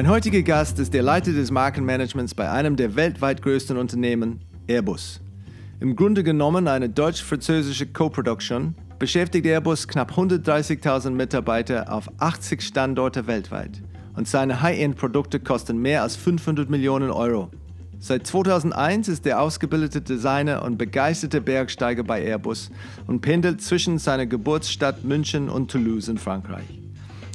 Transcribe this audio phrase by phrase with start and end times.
[0.00, 5.20] Mein heutiger Gast ist der Leiter des Markenmanagements bei einem der weltweit größten Unternehmen, Airbus.
[5.78, 13.82] Im Grunde genommen eine deutsch-französische Co-Production, beschäftigt Airbus knapp 130.000 Mitarbeiter auf 80 Standorte weltweit.
[14.16, 17.50] Und seine High-End-Produkte kosten mehr als 500 Millionen Euro.
[17.98, 22.70] Seit 2001 ist er ausgebildete Designer und begeisterter Bergsteiger bei Airbus
[23.06, 26.79] und pendelt zwischen seiner Geburtsstadt München und Toulouse in Frankreich.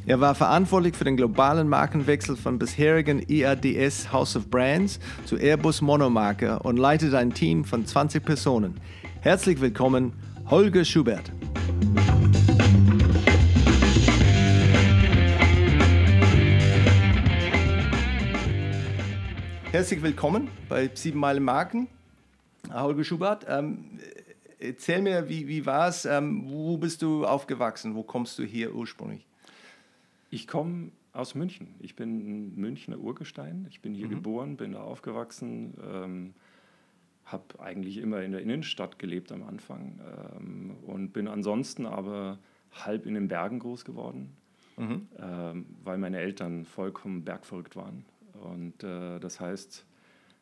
[0.07, 5.81] Er war verantwortlich für den globalen Markenwechsel von bisherigen EADS House of Brands zu Airbus
[5.81, 8.79] Monomarke und leitet ein Team von 20 Personen.
[9.21, 10.13] Herzlich willkommen,
[10.47, 11.31] Holger Schubert.
[19.71, 21.87] Herzlich willkommen bei Sieben Meilen Marken.
[22.71, 23.99] Holger Schubert, ähm,
[24.59, 26.05] erzähl mir, wie, wie war es?
[26.05, 27.95] Ähm, wo bist du aufgewachsen?
[27.95, 29.25] Wo kommst du hier ursprünglich?
[30.29, 31.75] Ich komme aus München.
[31.79, 33.65] Ich bin ein Münchner Urgestein.
[33.69, 34.11] Ich bin hier mhm.
[34.11, 36.33] geboren, bin da aufgewachsen, ähm,
[37.25, 39.99] habe eigentlich immer in der Innenstadt gelebt am Anfang
[40.37, 42.37] ähm, und bin ansonsten aber
[42.71, 44.35] halb in den Bergen groß geworden,
[44.77, 45.07] mhm.
[45.17, 48.05] ähm, weil meine Eltern vollkommen bergverrückt waren.
[48.33, 49.85] Und äh, das heißt,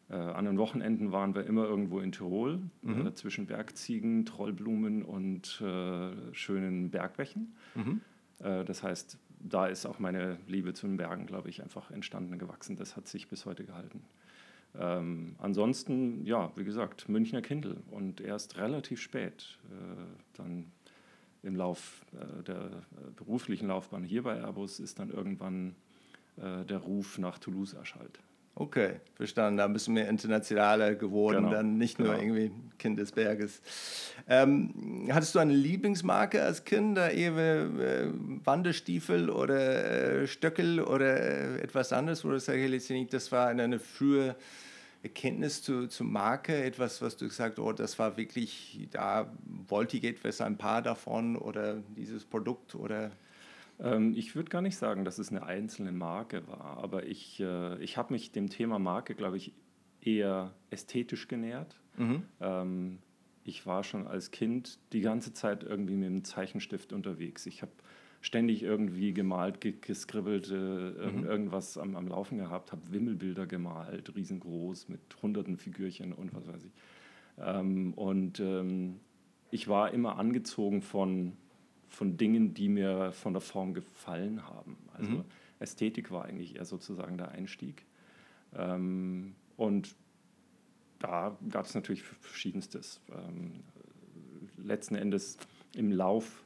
[0.09, 3.07] äh, an den Wochenenden waren wir immer irgendwo in Tirol, mhm.
[3.07, 7.55] äh, zwischen Bergziegen, Trollblumen und äh, schönen Bergbächen.
[7.75, 8.01] Mhm.
[8.39, 12.39] Äh, das heißt, da ist auch meine Liebe zu den Bergen, glaube ich, einfach entstanden,
[12.39, 12.77] gewachsen.
[12.77, 14.03] Das hat sich bis heute gehalten.
[14.79, 20.71] Ähm, ansonsten, ja, wie gesagt, Münchner Kindl und erst relativ spät äh, dann
[21.43, 25.75] im Lauf äh, der äh, beruflichen Laufbahn hier bei Airbus ist dann irgendwann
[26.37, 28.19] äh, der Ruf nach Toulouse erschallt.
[28.55, 29.57] Okay, verstanden.
[29.57, 32.21] Da du mehr internationaler geworden, genau, dann nicht nur genau.
[32.21, 33.61] irgendwie Kind des Berges.
[34.29, 36.99] Ähm, hattest du eine Lieblingsmarke als Kind?
[36.99, 38.09] Eher äh,
[38.43, 42.21] Wanderstiefel oder äh, Stöckel oder äh, etwas anderes?
[42.45, 44.35] Sage ich nicht, das war eine, frühe
[45.01, 46.63] Erkenntnis zu, zur Marke?
[46.63, 49.33] Etwas, was du gesagt hast, oh, das war wirklich, da
[49.67, 53.11] wollte ich etwas, ein paar davon oder dieses Produkt oder
[53.83, 57.81] ähm, ich würde gar nicht sagen, dass es eine einzelne Marke war, aber ich, äh,
[57.83, 59.53] ich habe mich dem Thema Marke, glaube ich,
[60.01, 61.79] eher ästhetisch genähert.
[61.97, 62.23] Mhm.
[62.39, 62.99] Ähm,
[63.43, 67.45] ich war schon als Kind die ganze Zeit irgendwie mit dem Zeichenstift unterwegs.
[67.45, 67.73] Ich habe
[68.21, 71.25] ständig irgendwie gemalt, geskribbelt, äh, mhm.
[71.25, 76.63] irgendwas am, am, Laufen gehabt, habe Wimmelbilder gemalt, riesengroß mit hunderten Figürchen und was weiß
[76.63, 76.71] ich.
[77.37, 79.01] Ähm, und ähm,
[79.51, 81.33] ich war immer angezogen von
[81.93, 84.77] von Dingen, die mir von der Form gefallen haben.
[84.93, 85.25] Also mhm.
[85.59, 87.85] Ästhetik war eigentlich eher sozusagen der Einstieg.
[88.55, 89.95] Ähm, und
[90.99, 92.99] da gab es natürlich verschiedenstes.
[93.11, 93.59] Ähm,
[94.57, 95.37] letzten Endes
[95.75, 96.43] im Lauf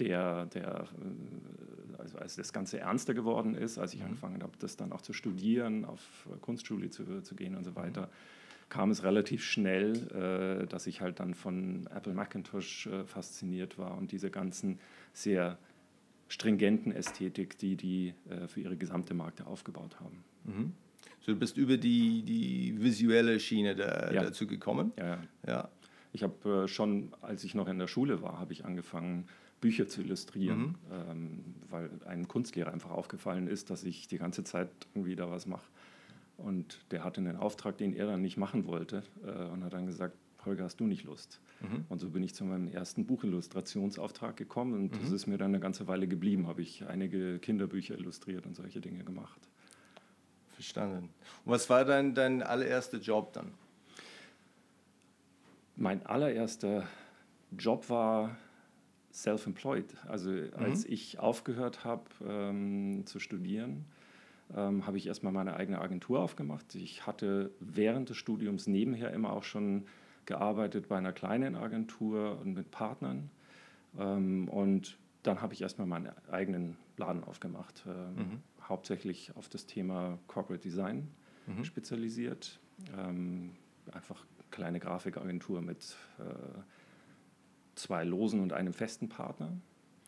[0.00, 4.06] der, der äh, also als das Ganze ernster geworden ist, als ich mhm.
[4.06, 8.02] angefangen habe, das dann auch zu studieren, auf Kunstschule zu, zu gehen und so weiter,
[8.02, 8.37] mhm
[8.68, 13.96] kam es relativ schnell, äh, dass ich halt dann von Apple Macintosh äh, fasziniert war
[13.96, 14.78] und diese ganzen
[15.12, 15.58] sehr
[16.28, 20.24] stringenten Ästhetik, die die äh, für ihre gesamte Marke aufgebaut haben.
[20.44, 20.72] Mhm.
[21.20, 24.22] So, du bist über die, die visuelle Schiene da, ja.
[24.22, 24.92] dazu gekommen?
[24.98, 25.18] Ja, ja.
[25.46, 25.68] ja.
[26.12, 29.28] Ich habe schon, als ich noch in der Schule war, habe ich angefangen,
[29.60, 30.74] Bücher zu illustrieren, mhm.
[31.10, 35.46] ähm, weil einem Kunstlehrer einfach aufgefallen ist, dass ich die ganze Zeit irgendwie da was
[35.46, 35.66] mache.
[36.38, 39.86] Und der hatte einen Auftrag, den er dann nicht machen wollte äh, und hat dann
[39.86, 41.40] gesagt, Holger, hast du nicht Lust?
[41.60, 41.84] Mhm.
[41.88, 45.00] Und so bin ich zu meinem ersten Buchillustrationsauftrag gekommen und mhm.
[45.02, 46.46] das ist mir dann eine ganze Weile geblieben.
[46.46, 49.40] Habe ich einige Kinderbücher illustriert und solche Dinge gemacht.
[50.52, 51.10] Verstanden.
[51.44, 53.52] Und was war dein, dein allererster Job dann?
[55.74, 56.86] Mein allererster
[57.56, 58.36] Job war
[59.12, 59.96] self-employed.
[60.06, 60.50] Also mhm.
[60.54, 63.84] als ich aufgehört habe ähm, zu studieren,
[64.54, 66.74] ähm, habe ich erstmal meine eigene Agentur aufgemacht.
[66.74, 69.86] Ich hatte während des Studiums nebenher immer auch schon
[70.26, 73.30] gearbeitet bei einer kleinen Agentur und mit Partnern.
[73.98, 78.42] Ähm, und dann habe ich erstmal meinen eigenen Laden aufgemacht, ähm, mhm.
[78.62, 81.08] hauptsächlich auf das Thema Corporate Design
[81.46, 81.64] mhm.
[81.64, 82.58] spezialisiert.
[82.96, 83.52] Ähm,
[83.92, 86.22] einfach kleine Grafikagentur mit äh,
[87.74, 89.52] zwei losen und einem festen Partner.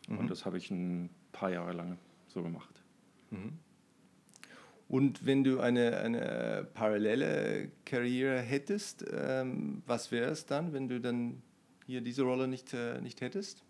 [0.07, 0.17] Mhm.
[0.17, 2.83] Und das habe ich ein paar Jahre lang so gemacht.
[4.91, 10.99] Und wenn du eine, eine parallele Karriere hättest, ähm, was wäre es dann, wenn du
[10.99, 11.41] dann
[11.85, 13.63] hier diese Rolle nicht, äh, nicht hättest?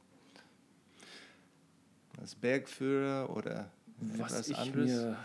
[2.19, 3.69] Als Bergführer oder
[3.99, 4.89] was etwas ich anderes?
[4.89, 5.17] mir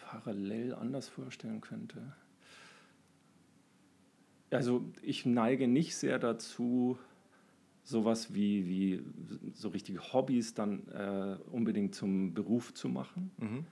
[0.00, 2.00] parallel anders vorstellen könnte.
[4.50, 6.96] Also ich neige nicht sehr dazu,
[7.84, 9.02] sowas wie, wie
[9.52, 13.30] so richtige Hobbys dann äh, unbedingt zum Beruf zu machen.
[13.36, 13.66] Mhm.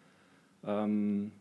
[0.63, 1.33] Ähm,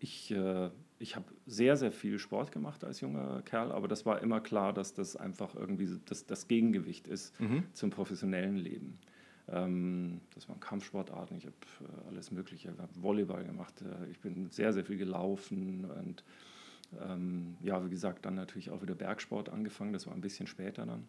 [0.00, 4.20] ich, äh, ich habe sehr, sehr viel Sport gemacht als junger Kerl, aber das war
[4.22, 7.64] immer klar, dass das einfach irgendwie das, das Gegengewicht ist mhm.
[7.72, 8.98] zum professionellen Leben.
[9.48, 14.18] Ähm, das waren Kampfsportarten, ich habe äh, alles Mögliche, ich habe Volleyball gemacht, äh, ich
[14.20, 16.24] bin sehr, sehr viel gelaufen und
[17.00, 20.86] ähm, ja, wie gesagt, dann natürlich auch wieder Bergsport angefangen, das war ein bisschen später
[20.86, 21.08] dann.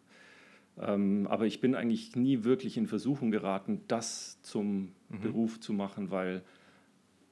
[0.78, 5.20] Ähm, aber ich bin eigentlich nie wirklich in Versuchung geraten, das zum mhm.
[5.20, 6.42] Beruf zu machen, weil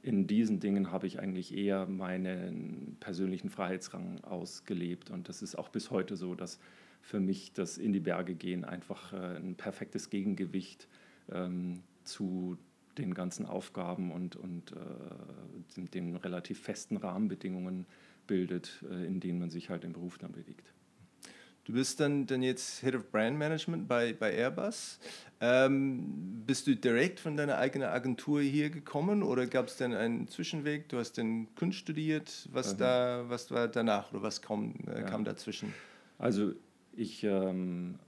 [0.03, 5.11] in diesen Dingen habe ich eigentlich eher meinen persönlichen Freiheitsrang ausgelebt.
[5.11, 6.59] Und das ist auch bis heute so, dass
[7.03, 10.89] für mich das in die Berge gehen einfach äh, ein perfektes Gegengewicht
[11.31, 12.57] ähm, zu
[12.99, 17.87] den ganzen Aufgaben und, und äh, den, relativ festen Rahmenbedingungen
[18.27, 20.73] bildet, äh, in denen man sich halt im Beruf dann bewegt.
[21.65, 24.99] Du bist dann, dann jetzt Head of Brand Management bei, bei Airbus.
[25.41, 30.29] Ähm, bist du direkt von deiner eigenen Agentur hier gekommen oder gab es denn einen
[30.29, 30.89] Zwischenweg?
[30.89, 32.49] Du hast den Kunst studiert.
[32.53, 32.79] Was, mhm.
[32.79, 35.03] da, was war danach oder was kam, äh, ja.
[35.03, 35.73] kam dazwischen?
[36.19, 36.53] Also
[36.93, 37.99] ich ähm,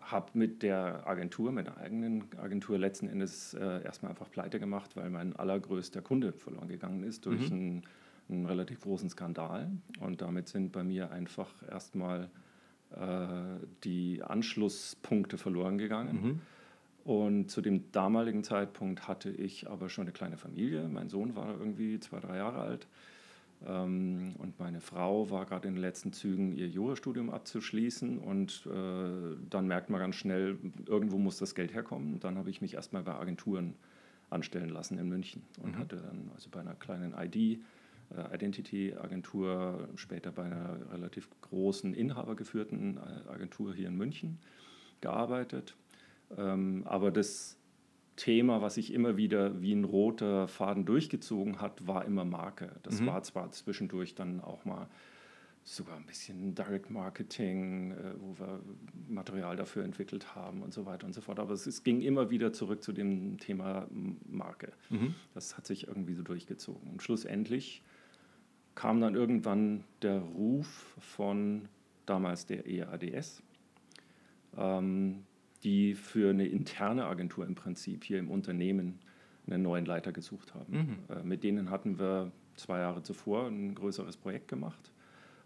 [0.00, 4.96] habe mit der Agentur, mit der eigenen Agentur letzten Endes äh, erstmal einfach pleite gemacht,
[4.96, 7.56] weil mein allergrößter Kunde verloren gegangen ist durch mhm.
[7.56, 7.82] einen,
[8.28, 9.70] einen, relativ großen Skandal.
[10.00, 12.30] Und damit sind bei mir einfach erstmal
[13.84, 16.22] die Anschlusspunkte verloren gegangen.
[16.22, 16.40] Mhm.
[17.04, 20.88] Und zu dem damaligen Zeitpunkt hatte ich aber schon eine kleine Familie.
[20.88, 22.86] Mein Sohn war irgendwie zwei, drei Jahre alt.
[23.66, 28.18] Ähm, und meine Frau war gerade in den letzten Zügen, ihr Jurastudium abzuschließen.
[28.18, 32.20] Und äh, dann merkt man ganz schnell, irgendwo muss das Geld herkommen.
[32.20, 33.74] Dann habe ich mich erstmal bei Agenturen
[34.30, 35.78] anstellen lassen in München und mhm.
[35.78, 37.58] hatte dann also bei einer kleinen ID, äh,
[38.32, 44.38] Identity-Agentur, später bei einer relativ großen inhabergeführten äh, Agentur hier in München
[45.00, 45.76] gearbeitet.
[46.36, 47.58] Ähm, aber das
[48.16, 52.72] Thema, was sich immer wieder wie ein roter Faden durchgezogen hat, war immer Marke.
[52.82, 53.06] Das mhm.
[53.06, 54.88] war zwar zwischendurch dann auch mal
[55.64, 58.60] sogar ein bisschen Direct Marketing, äh, wo wir
[59.08, 61.38] Material dafür entwickelt haben und so weiter und so fort.
[61.38, 63.86] Aber es, es ging immer wieder zurück zu dem Thema
[64.28, 64.72] Marke.
[64.90, 65.14] Mhm.
[65.34, 66.90] Das hat sich irgendwie so durchgezogen.
[66.90, 67.82] Und schlussendlich
[68.74, 71.68] kam dann irgendwann der Ruf von
[72.06, 73.42] damals der EADS.
[74.56, 75.24] Ähm,
[75.62, 78.98] die für eine interne Agentur im Prinzip hier im Unternehmen
[79.46, 80.72] einen neuen Leiter gesucht haben.
[81.08, 81.16] Mhm.
[81.16, 84.92] Äh, mit denen hatten wir zwei Jahre zuvor ein größeres Projekt gemacht.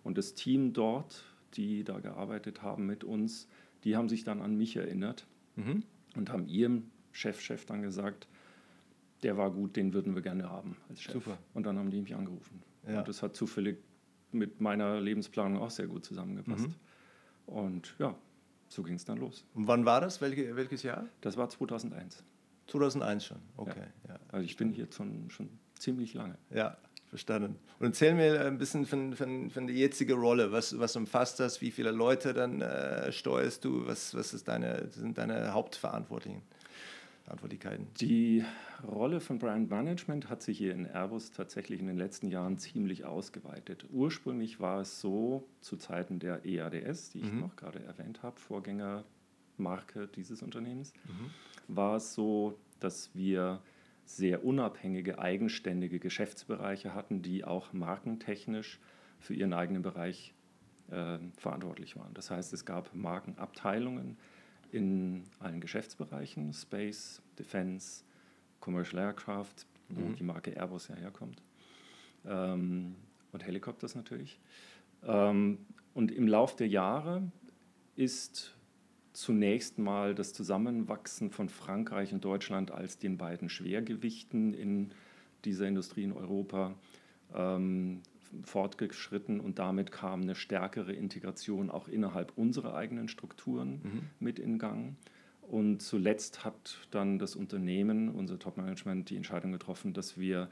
[0.05, 1.25] Und das Team dort,
[1.55, 3.49] die da gearbeitet haben mit uns,
[3.84, 5.26] die haben sich dann an mich erinnert
[5.56, 5.82] mhm.
[6.17, 8.28] und haben ihrem Chefchef -Chef dann gesagt,
[9.23, 11.14] der war gut, den würden wir gerne haben als Chef.
[11.14, 11.38] Super.
[11.55, 12.62] Und dann haben die mich angerufen.
[12.87, 13.00] Ja.
[13.00, 13.79] Und das hat zufällig
[14.33, 16.69] mit meiner Lebensplanung auch sehr gut zusammengepasst.
[16.69, 17.55] Mhm.
[17.55, 18.15] Und ja,
[18.69, 19.44] so ging es dann los.
[19.55, 20.21] Und wann war das?
[20.21, 21.06] Welche, welches Jahr?
[21.21, 22.25] Das war 2001.
[22.69, 23.85] 2001 schon, okay.
[24.09, 24.15] Ja.
[24.15, 24.21] Ja.
[24.29, 25.49] Also ich bin hier schon, schon
[25.79, 26.37] ziemlich lange.
[26.50, 27.59] Ja, verstanden.
[27.79, 30.50] Und erzähl mir ein bisschen von, von, von der jetzigen Rolle.
[30.50, 31.61] Was, was umfasst das?
[31.61, 33.87] Wie viele Leute dann äh, steuerst du?
[33.87, 36.43] Was, was ist deine, sind deine Hauptverantwortlichen?
[37.26, 37.88] Verantwortlichkeiten?
[38.00, 38.44] Die
[38.87, 43.05] Rolle von Brand Management hat sich hier in Airbus tatsächlich in den letzten Jahren ziemlich
[43.05, 43.84] ausgeweitet.
[43.93, 47.40] Ursprünglich war es so, zu Zeiten der EADS, die ich mhm.
[47.40, 51.30] noch gerade erwähnt habe, Vorgängermarke dieses Unternehmens, mhm.
[51.75, 53.61] war es so, dass wir
[54.04, 58.78] sehr unabhängige, eigenständige Geschäftsbereiche hatten, die auch markentechnisch
[59.18, 60.33] für ihren eigenen Bereich
[60.92, 62.14] äh, verantwortlich waren.
[62.14, 64.16] Das heißt, es gab Markenabteilungen,
[64.73, 68.04] in allen Geschäftsbereichen, Space, Defense,
[68.61, 70.16] Commercial Aircraft, wo mhm.
[70.16, 71.42] die Marke Airbus ja herkommt,
[72.25, 72.96] ähm,
[73.32, 74.38] und Helikopters natürlich.
[75.04, 75.58] Ähm,
[75.94, 77.30] und im Lauf der Jahre
[77.94, 78.54] ist
[79.12, 84.90] zunächst mal das Zusammenwachsen von Frankreich und Deutschland als den beiden Schwergewichten in
[85.44, 86.75] dieser Industrie in Europa
[87.35, 88.02] ähm,
[88.45, 94.02] fortgeschritten und damit kam eine stärkere Integration auch innerhalb unserer eigenen Strukturen mhm.
[94.21, 94.97] mit in Gang.
[95.42, 100.49] Und zuletzt hat dann das Unternehmen, unser Top-Management, die Entscheidung getroffen, dass wir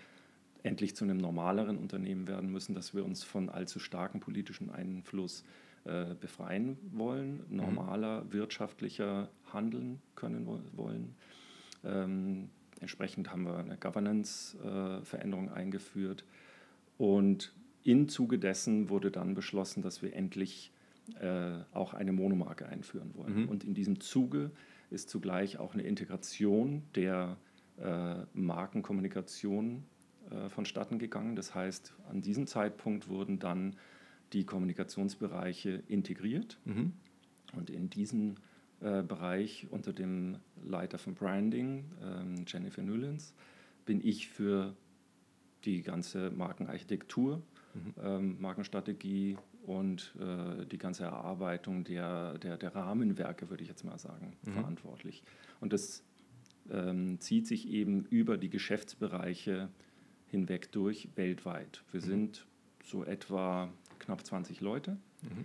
[0.62, 5.44] endlich zu einem normaleren Unternehmen werden müssen, dass wir uns von allzu starkem politischen Einfluss
[5.84, 7.56] äh, befreien wollen, mhm.
[7.56, 8.32] normaler mhm.
[8.32, 11.14] wirtschaftlicher handeln können wollen.
[11.84, 12.48] Ähm,
[12.80, 16.24] entsprechend haben wir eine Governance-Veränderung äh, eingeführt
[16.96, 17.52] und
[17.84, 20.72] im Zuge dessen wurde dann beschlossen, dass wir endlich
[21.20, 23.42] äh, auch eine Monomarke einführen wollen.
[23.42, 23.48] Mhm.
[23.48, 24.50] Und in diesem Zuge
[24.90, 27.36] ist zugleich auch eine Integration der
[27.78, 29.84] äh, Markenkommunikation
[30.30, 31.36] äh, vonstatten gegangen.
[31.36, 33.76] Das heißt, an diesem Zeitpunkt wurden dann
[34.32, 36.58] die Kommunikationsbereiche integriert.
[36.64, 36.92] Mhm.
[37.54, 38.36] Und in diesem
[38.80, 43.34] äh, Bereich unter dem Leiter von Branding, ähm, Jennifer Newlands,
[43.84, 44.74] bin ich für
[45.64, 47.42] die ganze Markenarchitektur,
[47.74, 47.94] mhm.
[48.02, 53.98] ähm, Markenstrategie und äh, die ganze Erarbeitung der, der, der Rahmenwerke, würde ich jetzt mal
[53.98, 54.52] sagen, mhm.
[54.52, 55.22] verantwortlich.
[55.60, 56.02] Und das
[56.70, 59.68] ähm, zieht sich eben über die Geschäftsbereiche
[60.26, 61.82] hinweg durch weltweit.
[61.92, 62.06] Wir mhm.
[62.06, 62.46] sind
[62.82, 64.96] so etwa knapp 20 Leute.
[65.22, 65.44] Mhm.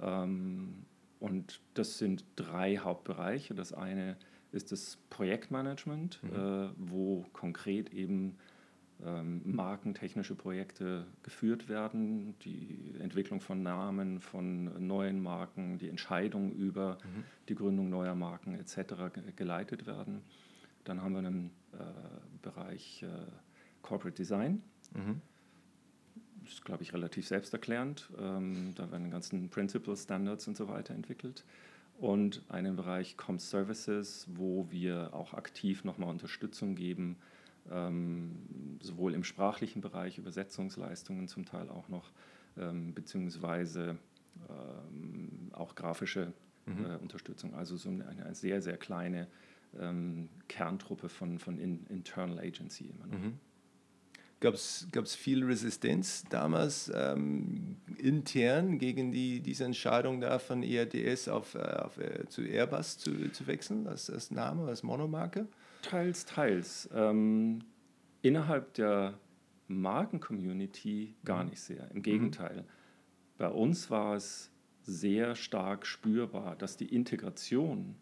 [0.00, 0.74] Ähm,
[1.20, 3.54] und das sind drei Hauptbereiche.
[3.54, 4.16] Das eine
[4.52, 6.30] ist das Projektmanagement, mhm.
[6.30, 8.36] äh, wo konkret eben
[9.04, 16.98] ähm, markentechnische Projekte geführt werden, die Entwicklung von Namen, von neuen Marken, die Entscheidung über
[17.04, 17.24] mhm.
[17.48, 18.94] die Gründung neuer Marken etc.
[19.36, 20.22] geleitet werden.
[20.84, 21.76] Dann haben wir einen äh,
[22.42, 23.06] Bereich äh,
[23.82, 24.62] Corporate Design.
[24.94, 25.20] Mhm.
[26.42, 28.10] Das ist, glaube ich, relativ selbsterklärend.
[28.18, 31.44] Ähm, da werden die ganzen Principles, Standards und so weiter entwickelt.
[31.98, 37.16] Und einen Bereich Com Services, wo wir auch aktiv nochmal Unterstützung geben,
[37.72, 42.10] ähm, sowohl im sprachlichen Bereich, Übersetzungsleistungen zum Teil auch noch,
[42.56, 43.98] ähm, beziehungsweise
[44.48, 46.32] ähm, auch grafische
[46.66, 46.84] mhm.
[46.84, 47.54] äh, Unterstützung.
[47.54, 49.28] Also so eine, eine sehr, sehr kleine
[49.78, 53.18] ähm, Kerntruppe von, von in, Internal Agency immer noch.
[53.18, 53.40] Mhm.
[54.40, 61.56] Gab es viel Resistenz damals ähm, intern gegen die, diese Entscheidung da von ERDS auf,
[61.56, 65.48] äh, auf äh, zu Airbus zu, zu wechseln als, als Name, als Monomarke?
[65.82, 66.88] Teils, teils.
[66.92, 67.60] Ähm,
[68.22, 69.18] innerhalb der
[69.68, 71.50] Marken-Community gar mhm.
[71.50, 71.90] nicht sehr.
[71.92, 72.62] Im Gegenteil.
[72.62, 72.66] Mhm.
[73.38, 74.50] Bei uns war es
[74.82, 77.96] sehr stark spürbar, dass die Integration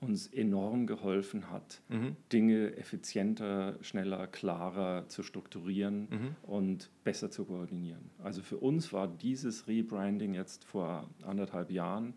[0.00, 2.16] uns enorm geholfen hat, mhm.
[2.30, 6.36] Dinge effizienter, schneller, klarer zu strukturieren mhm.
[6.42, 8.10] und besser zu koordinieren.
[8.22, 12.12] Also für uns war dieses Rebranding jetzt vor anderthalb Jahren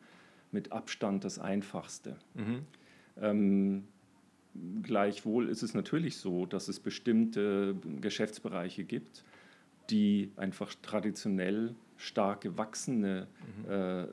[0.51, 2.17] mit Abstand das einfachste.
[2.33, 2.65] Mhm.
[3.17, 3.87] Ähm,
[4.81, 9.23] gleichwohl ist es natürlich so, dass es bestimmte Geschäftsbereiche gibt,
[9.89, 13.27] die einfach traditionell stark gewachsene
[13.65, 13.71] mhm.
[13.71, 14.07] äh,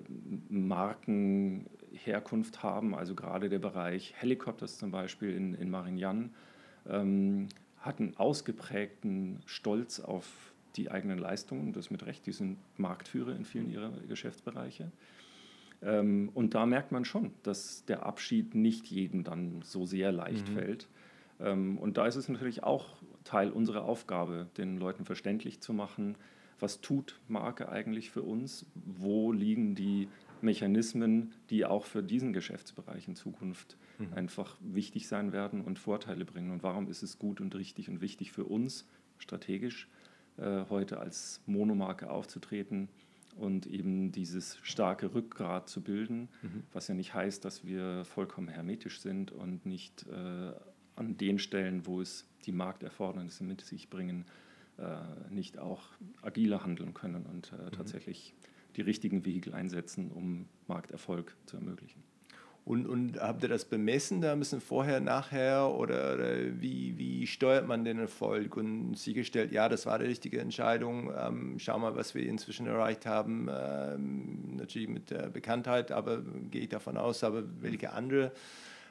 [0.49, 2.95] Markenherkunft haben.
[2.95, 6.31] Also gerade der Bereich Helikopters zum Beispiel in, in Marignan
[6.89, 10.27] ähm, hat einen ausgeprägten Stolz auf
[10.77, 14.91] die eigenen Leistungen, das mit Recht, die sind Marktführer in vielen ihrer Geschäftsbereiche.
[15.83, 20.49] Ähm, und da merkt man schon, dass der Abschied nicht jedem dann so sehr leicht
[20.49, 20.55] mhm.
[20.55, 20.89] fällt.
[21.41, 26.17] Ähm, und da ist es natürlich auch Teil unserer Aufgabe, den Leuten verständlich zu machen,
[26.59, 30.09] was tut Marke eigentlich für uns, wo liegen die
[30.41, 34.15] Mechanismen, die auch für diesen Geschäftsbereich in Zukunft mhm.
[34.15, 36.51] einfach wichtig sein werden und Vorteile bringen.
[36.51, 38.87] Und warum ist es gut und richtig und wichtig für uns
[39.19, 39.89] strategisch,
[40.39, 42.89] äh, heute als Monomarke aufzutreten
[43.37, 46.63] und eben dieses starke Rückgrat zu bilden, mhm.
[46.73, 50.53] was ja nicht heißt, dass wir vollkommen hermetisch sind und nicht äh,
[50.97, 54.25] an den Stellen, wo es die Markterfordernisse mit sich bringen,
[54.79, 54.97] äh,
[55.31, 55.85] nicht auch
[56.23, 57.73] agiler handeln können und äh, mhm.
[57.73, 58.35] tatsächlich
[58.77, 62.03] die richtigen Vehikel einsetzen, um Markterfolg zu ermöglichen.
[62.67, 65.71] Und, und habt ihr das bemessen da ein bisschen vorher, nachher?
[65.73, 68.57] Oder, oder, wie, wie steuert man den Erfolg?
[68.57, 73.07] Und sicherstellt, ja, das war die richtige Entscheidung, ähm, schau mal, was wir inzwischen erreicht
[73.07, 78.33] haben, ähm, natürlich mit der Bekanntheit, aber gehe ich davon aus, aber welche andere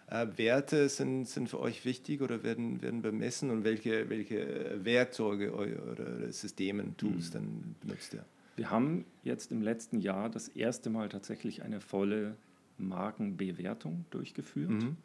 [0.07, 3.51] äh, Werte sind, sind für euch wichtig oder werden, werden bemessen?
[3.51, 7.33] Und welche, welche Werkzeuge oder Systeme, Tools mhm.
[7.33, 8.23] dann benutzt ihr?
[8.55, 12.37] Wir haben jetzt im letzten Jahr das erste Mal tatsächlich eine volle
[12.77, 14.71] Markenbewertung durchgeführt.
[14.71, 14.97] Mhm.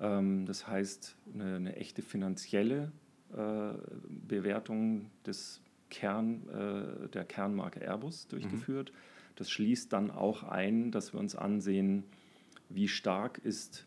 [0.00, 2.92] Ähm, das heißt, eine, eine echte finanzielle
[3.32, 3.72] äh,
[4.28, 8.90] Bewertung des Kern, äh, der Kernmarke Airbus durchgeführt.
[8.92, 8.96] Mhm.
[9.36, 12.04] Das schließt dann auch ein, dass wir uns ansehen,
[12.68, 13.86] wie stark ist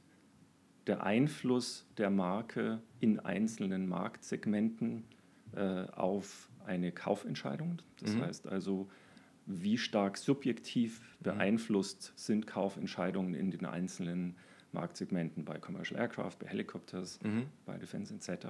[0.88, 5.04] der Einfluss der Marke in einzelnen Marktsegmenten
[5.56, 7.82] äh, auf eine Kaufentscheidung.
[8.00, 8.22] Das mhm.
[8.22, 8.88] heißt also,
[9.48, 11.24] wie stark subjektiv mhm.
[11.24, 14.36] beeinflusst sind Kaufentscheidungen in den einzelnen
[14.74, 17.48] Marktsegmenten bei Commercial Aircraft, bei Helicopters, mhm.
[17.66, 18.48] bei Defense etc.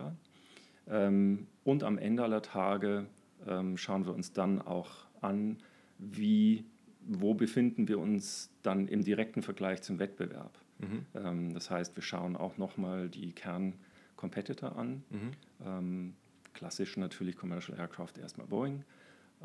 [0.90, 3.06] Ähm, und am Ende aller Tage
[3.48, 4.90] ähm, schauen wir uns dann auch
[5.22, 5.58] an,
[6.00, 6.66] wie,
[7.06, 10.58] wo befinden wir uns dann im direkten Vergleich zum Wettbewerb.
[10.80, 11.06] Mhm.
[11.16, 15.04] Ähm, das heißt, wir schauen auch nochmal die Kern-Competitor an.
[15.10, 15.32] Mhm.
[15.66, 16.14] Ähm,
[16.54, 18.84] klassisch natürlich Commercial Aircraft erstmal Boeing,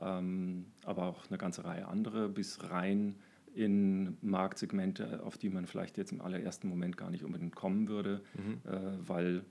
[0.00, 3.16] aber auch eine ganze Reihe andere bis rein
[3.54, 8.22] in Marktsegmente, auf die man vielleicht jetzt im allerersten Moment gar nicht unbedingt kommen würde,
[8.34, 8.60] mhm.
[8.70, 9.44] äh, weil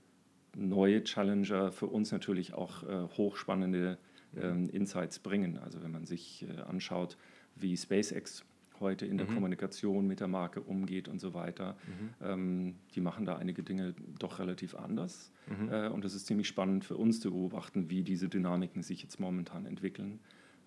[0.56, 3.98] neue Challenger für uns natürlich auch äh, hochspannende
[4.36, 5.58] äh, Insights bringen.
[5.58, 7.16] Also wenn man sich äh, anschaut,
[7.54, 8.44] wie SpaceX
[8.80, 9.34] heute in der mhm.
[9.34, 11.76] Kommunikation mit der Marke umgeht und so weiter.
[11.86, 12.26] Mhm.
[12.26, 15.32] Ähm, die machen da einige Dinge doch relativ anders.
[15.46, 15.68] Mhm.
[15.72, 19.20] Äh, und es ist ziemlich spannend für uns zu beobachten, wie diese Dynamiken sich jetzt
[19.20, 20.20] momentan entwickeln.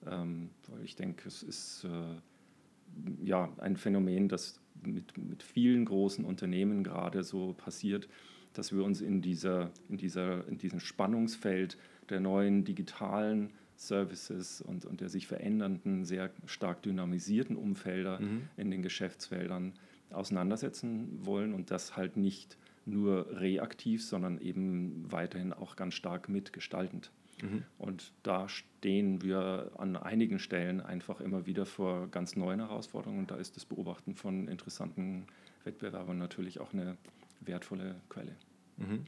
[0.06, 6.26] Ähm, weil ich denke, es ist äh, ja ein Phänomen, das mit, mit vielen großen
[6.26, 8.08] Unternehmen gerade so passiert,
[8.54, 11.78] dass wir uns in, dieser, in, dieser, in diesem Spannungsfeld
[12.10, 18.50] der neuen digitalen Services und, und der sich verändernden, sehr stark dynamisierten Umfelder mhm.
[18.58, 19.74] in den Geschäftsfeldern
[20.12, 27.12] auseinandersetzen wollen und das halt nicht nur reaktiv, sondern eben weiterhin auch ganz stark mitgestaltend.
[27.42, 27.64] Mhm.
[27.78, 33.32] Und da stehen wir an einigen Stellen einfach immer wieder vor ganz neuen Herausforderungen und
[33.32, 35.26] da ist das Beobachten von interessanten
[35.64, 36.98] Wettbewerbern natürlich auch eine
[37.42, 38.36] wertvolle Quelle.
[38.78, 39.06] Mhm.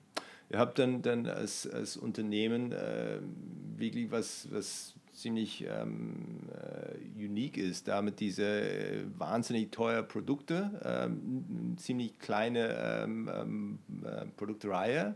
[0.50, 3.20] Ihr habt dann, dann als, als Unternehmen äh,
[3.78, 11.76] wirklich was, was ziemlich ähm, äh, unique ist, damit diese äh, wahnsinnig teure Produkte, ähm,
[11.78, 15.16] ziemlich kleine ähm, ähm äh, Produktreihe,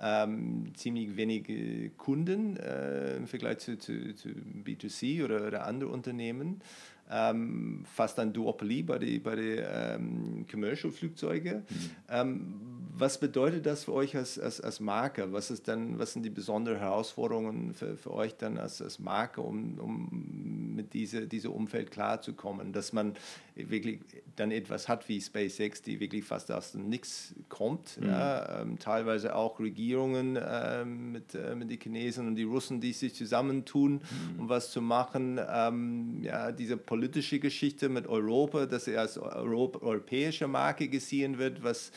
[0.00, 4.30] ähm, ziemlich wenige Kunden äh, im Vergleich zu, zu, zu
[4.64, 6.62] B2C oder, oder anderen Unternehmen
[7.10, 11.62] ähm, fast ein Duopoly bei den bei die, ähm, Commercial-Flugzeuge.
[11.68, 12.71] Mhm.
[12.94, 15.32] Was bedeutet das für euch als, als, als Marke?
[15.32, 19.40] Was, ist dann, was sind die besonderen Herausforderungen für, für euch dann als, als Marke,
[19.40, 22.72] um, um mit diesem diese Umfeld klarzukommen?
[22.72, 23.14] Dass man
[23.54, 24.00] wirklich
[24.36, 27.98] dann etwas hat wie SpaceX, die wirklich fast aus dem Nix kommt.
[27.98, 28.08] Mhm.
[28.08, 32.92] Ja, ähm, teilweise auch Regierungen ähm, mit, äh, mit den Chinesen und die Russen, die
[32.92, 34.40] sich zusammentun, mhm.
[34.40, 35.40] um was zu machen.
[35.50, 41.62] Ähm, ja, diese politische Geschichte mit Europa, dass er als Europ europäische Marke gesehen wird,
[41.62, 41.90] was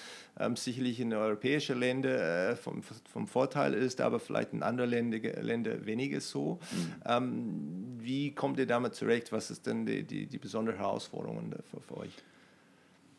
[0.55, 5.85] sicherlich in europäischen Ländern äh, vom, vom Vorteil ist, aber vielleicht in anderen Ländern Länder
[5.85, 6.59] weniger so.
[6.71, 6.93] Mhm.
[7.05, 9.31] Ähm, wie kommt ihr damit zurecht?
[9.31, 12.13] Was ist denn die, die, die besondere Herausforderung für, für euch?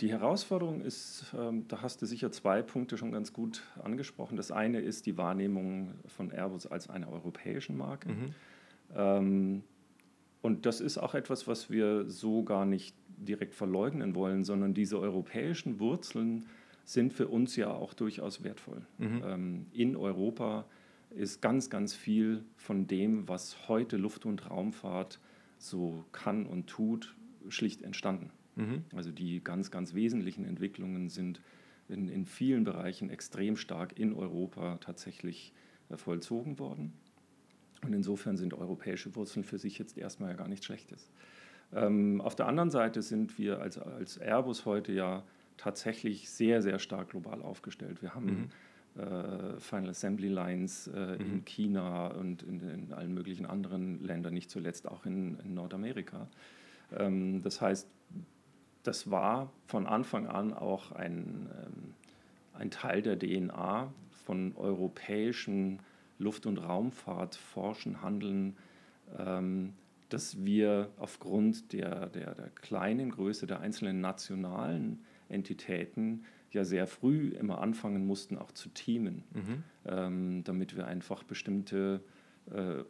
[0.02, 4.36] Die Herausforderung ist, ähm, da hast du sicher zwei Punkte schon ganz gut angesprochen.
[4.36, 8.10] Das eine ist die Wahrnehmung von Airbus als einer europäischen Marke.
[8.10, 8.34] Mhm.
[8.94, 9.64] Ähm,
[10.42, 15.00] und das ist auch etwas, was wir so gar nicht direkt verleugnen wollen, sondern diese
[15.00, 16.44] europäischen Wurzeln
[16.86, 18.80] sind für uns ja auch durchaus wertvoll.
[18.98, 19.22] Mhm.
[19.26, 20.64] Ähm, in Europa
[21.10, 25.20] ist ganz, ganz viel von dem, was heute Luft- und Raumfahrt
[25.58, 27.14] so kann und tut,
[27.48, 28.30] schlicht entstanden.
[28.54, 28.84] Mhm.
[28.94, 31.40] Also die ganz, ganz wesentlichen Entwicklungen sind
[31.88, 35.52] in, in vielen Bereichen extrem stark in Europa tatsächlich
[35.90, 36.92] äh, vollzogen worden.
[37.82, 41.10] Und insofern sind europäische Wurzeln für sich jetzt erstmal ja gar nichts Schlechtes.
[41.72, 45.24] Ähm, auf der anderen Seite sind wir als, als Airbus heute ja
[45.56, 48.02] tatsächlich sehr, sehr stark global aufgestellt.
[48.02, 48.50] Wir haben
[48.94, 49.02] mhm.
[49.02, 51.20] äh, Final Assembly Lines äh, mhm.
[51.20, 56.28] in China und in, in, allen möglichen anderen Ländern, nicht zuletzt auch in, in Nordamerika.
[56.96, 57.88] Ähm, das heißt,
[58.82, 61.94] das war von Anfang an auch ein, ähm,
[62.54, 63.92] ein Teil der DNA
[64.24, 65.80] von europäischen
[66.18, 68.56] Luft- und Raumfahrt, Forschen, Handeln,
[69.18, 69.74] ähm,
[70.08, 77.28] dass wir aufgrund der, der, der kleinen Größe der einzelnen nationalen Entitäten ja sehr früh
[77.30, 79.64] immer anfangen mussten, auch zu teamen, mhm.
[79.84, 82.02] ähm, damit wir einfach bestimmte
[82.50, 82.82] äh,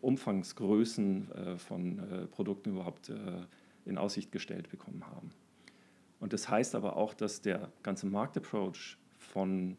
[0.00, 3.46] Umfangsgrößen äh, von äh, Produkten überhaupt äh,
[3.84, 5.30] in Aussicht gestellt bekommen haben.
[6.20, 9.76] Und das heißt aber auch, dass der ganze Marktapproach von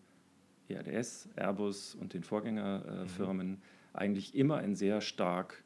[0.67, 3.61] ERDS, Airbus und den Vorgängerfirmen mhm.
[3.93, 5.63] eigentlich immer ein sehr stark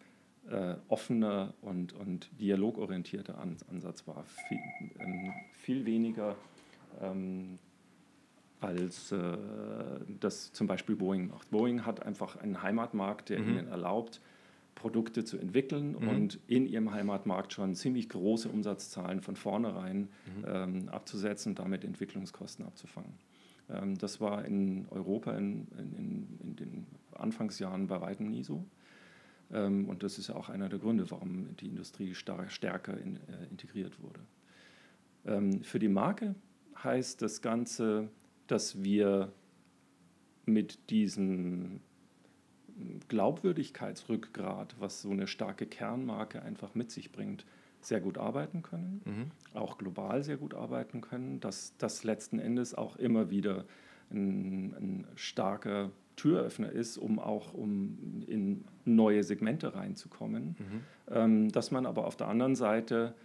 [0.50, 3.38] äh, offener und, und dialogorientierter
[3.70, 4.24] Ansatz war.
[4.48, 4.60] Viel,
[5.00, 6.36] ähm, viel weniger
[7.02, 7.60] ähm,
[8.60, 9.38] als äh,
[10.20, 11.52] das zum Beispiel Boeing macht.
[11.52, 13.50] Boeing hat einfach einen Heimatmarkt, der mhm.
[13.50, 14.22] ihnen erlaubt,
[14.74, 16.08] Produkte zu entwickeln mhm.
[16.08, 20.46] und in ihrem Heimatmarkt schon ziemlich große Umsatzzahlen von vornherein mhm.
[20.48, 23.14] ähm, abzusetzen und damit Entwicklungskosten abzufangen.
[23.70, 28.66] Ähm, das war in Europa in, in, in, den Anfangsjahren bei weitem nie so.
[29.52, 33.46] Ähm, und das ist ja auch einer der Gründe, warum die Industrie stärker in, äh,
[33.50, 34.20] integriert wurde.
[35.26, 36.36] Ähm, für die Marke
[36.84, 38.10] heißt das Ganze,
[38.48, 39.32] dass wir
[40.46, 41.82] mit diesem
[43.08, 47.46] Glaubwürdigkeitsrückgrat, was so eine starke Kernmarke einfach mit sich bringt,
[47.82, 49.60] sehr gut arbeiten können, mhm.
[49.60, 53.66] auch global sehr gut arbeiten können, dass das letzten Endes auch immer wieder
[54.12, 60.58] ein, ein starker Türöffner ist, um auch um in neue Segmente reinzukommen.
[60.60, 60.82] Mhm.
[61.10, 63.16] Ähm, dass man aber auf der anderen Seite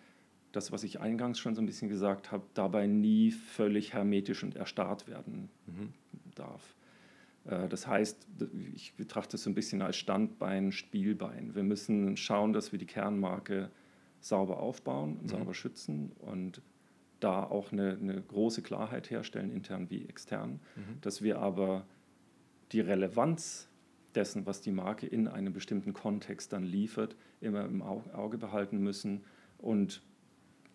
[0.53, 4.55] das, was ich eingangs schon so ein bisschen gesagt habe, dabei nie völlig hermetisch und
[4.55, 5.89] erstarrt werden mhm.
[6.35, 6.77] darf.
[7.47, 8.29] Äh, das heißt,
[8.75, 11.55] ich betrachte es so ein bisschen als Standbein, Spielbein.
[11.55, 13.71] Wir müssen schauen, dass wir die Kernmarke
[14.21, 15.29] sauber aufbauen und mhm.
[15.29, 16.61] sauber schützen und
[17.21, 21.01] da auch eine, eine, große Klarheit herstellen, intern wie extern, mhm.
[21.01, 21.87] dass wir aber
[22.73, 23.69] die Relevanz
[24.15, 29.23] dessen, was die Marke in einem bestimmten Kontext dann liefert, immer im Auge behalten müssen
[29.59, 30.03] und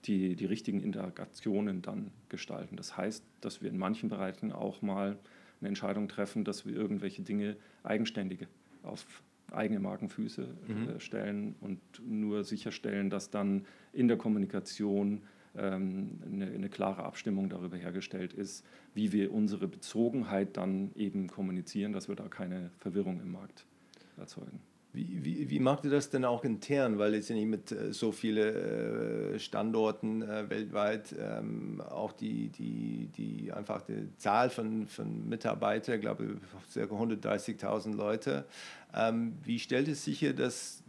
[0.05, 2.77] die, die richtigen Interaktionen dann gestalten.
[2.77, 5.17] Das heißt, dass wir in manchen Bereichen auch mal
[5.59, 8.47] eine Entscheidung treffen, dass wir irgendwelche Dinge eigenständig
[8.83, 10.99] auf eigene Markenfüße äh, mhm.
[10.99, 15.23] stellen und nur sicherstellen, dass dann in der Kommunikation
[15.61, 22.07] eine, eine, klare Abstimmung darüber hergestellt ist, wie wir unsere Bezogenheit dann eben kommunizieren, dass
[22.07, 23.65] wir da keine Verwirrung im Markt
[24.17, 24.59] erzeugen.
[24.93, 26.97] Wie, wie, wie macht ihr das denn auch intern?
[26.97, 32.49] Weil jetzt ja nicht mit äh, so vielen äh, Standorten äh, weltweit ähm, auch die,
[32.49, 36.37] die, die einfach die Zahl von, von Mitarbeitern, ich glaube
[36.73, 36.79] ca.
[36.79, 38.45] 130.000 Leute.
[38.95, 40.83] Ähm, wie stellt es sicher, dass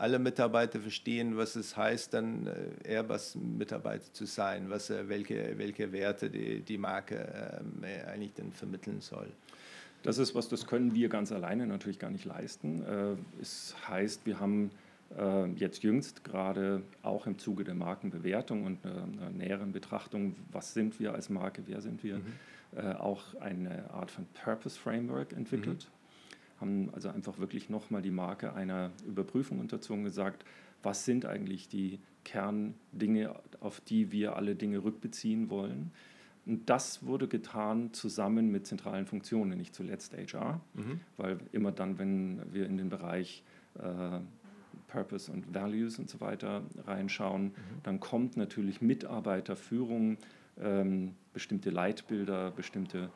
[0.00, 2.48] alle Mitarbeiter verstehen, was es heißt, dann
[2.84, 9.28] Airbus-Mitarbeiter zu sein, was, welche, welche Werte die, die Marke ähm, eigentlich dann vermitteln soll?
[10.02, 12.82] Das ist was, das können wir ganz alleine natürlich gar nicht leisten.
[12.82, 14.70] Äh, es heißt, wir haben
[15.18, 20.98] äh, jetzt jüngst gerade auch im Zuge der Markenbewertung und einer näheren Betrachtung, was sind
[20.98, 22.32] wir als Marke, wer sind wir, mhm.
[22.76, 25.88] Äh, auch eine Art von Purpose Framework entwickelt.
[25.90, 25.99] Mhm.
[26.60, 30.44] Haben also einfach wirklich nochmal die Marke einer Überprüfung unterzogen, gesagt,
[30.82, 35.92] was sind eigentlich die Kerndinge, auf die wir alle Dinge rückbeziehen wollen
[36.46, 41.00] und das wurde getan zusammen mit zentralen Funktionen, nicht zuletzt HR, mhm.
[41.16, 43.44] weil immer dann, wenn wir in den Bereich
[43.78, 44.20] äh,
[44.88, 47.52] Purpose und Values und so weiter reinschauen, mhm.
[47.82, 50.16] dann kommt natürlich Mitarbeiterführung,
[50.60, 53.10] ähm, bestimmte Leitbilder, bestimmte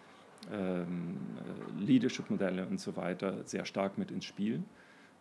[1.78, 4.62] Leadership-Modelle und so weiter sehr stark mit ins Spiel,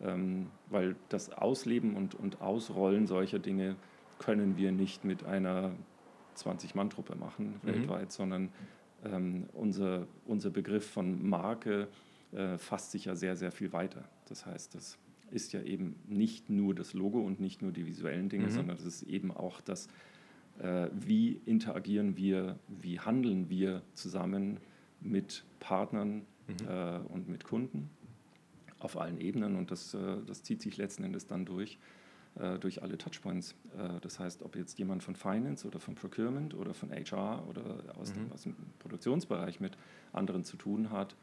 [0.02, 3.76] ähm, weil das Ausleben und, und Ausrollen solcher Dinge
[4.20, 5.72] können wir nicht mit einer
[6.38, 7.68] 20-Mann-Truppe machen mhm.
[7.68, 8.50] weltweit, sondern
[9.06, 11.88] ähm, unser, unser Begriff von Marke
[12.32, 14.04] äh, fasst sich ja sehr, sehr viel weiter.
[14.28, 14.98] Das heißt, das
[15.32, 18.52] ist ja eben nicht nur das Logo und nicht nur die visuellen Dinge, mhm.
[18.52, 19.88] sondern es ist eben auch das,
[20.60, 24.58] äh, wie interagieren wir, wie handeln wir zusammen
[25.04, 26.68] mit Partnern mhm.
[26.68, 27.90] äh, und mit Kunden
[28.80, 31.78] auf allen Ebenen und das, äh, das zieht sich letzten Endes dann durch
[32.36, 33.56] äh, durch alle Touchpoints.
[33.78, 37.96] Äh, das heißt, ob jetzt jemand von Finance oder von Procurement oder von HR oder
[37.96, 38.16] aus, mhm.
[38.16, 39.78] dem, aus dem Produktionsbereich mit
[40.14, 41.16] anderen zu tun hat.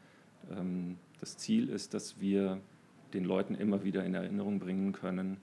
[0.49, 2.61] Ähm, das Ziel ist, dass wir
[3.13, 5.37] den Leuten immer wieder in Erinnerung bringen können,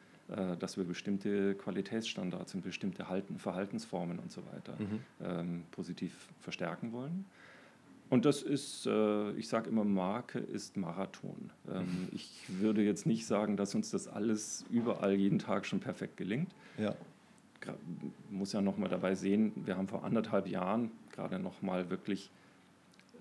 [0.59, 3.05] dass wir bestimmte Qualitätsstandards und bestimmte
[3.37, 5.01] Verhaltensformen und so weiter mhm.
[5.22, 7.27] ähm, positiv verstärken wollen.
[8.11, 11.51] Und das ist, äh, ich sage immer, Marke ist Marathon.
[11.71, 16.16] Ähm, ich würde jetzt nicht sagen, dass uns das alles überall jeden Tag schon perfekt
[16.16, 16.51] gelingt.
[16.79, 16.94] Ja.
[18.31, 22.31] Muss ja nochmal dabei sehen, wir haben vor anderthalb Jahren gerade nochmal wirklich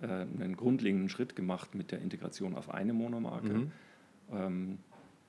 [0.01, 3.53] äh, einen grundlegenden Schritt gemacht mit der Integration auf eine Monomarke.
[3.53, 3.71] Mhm.
[4.31, 4.77] Ähm,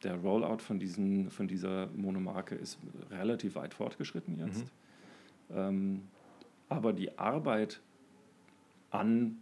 [0.05, 2.79] der Rollout von, diesen, von dieser Monomarke ist
[3.11, 4.64] relativ weit fortgeschritten jetzt.
[5.49, 5.57] Mhm.
[5.57, 6.03] Ähm,
[6.68, 7.81] aber die Arbeit
[8.90, 9.38] an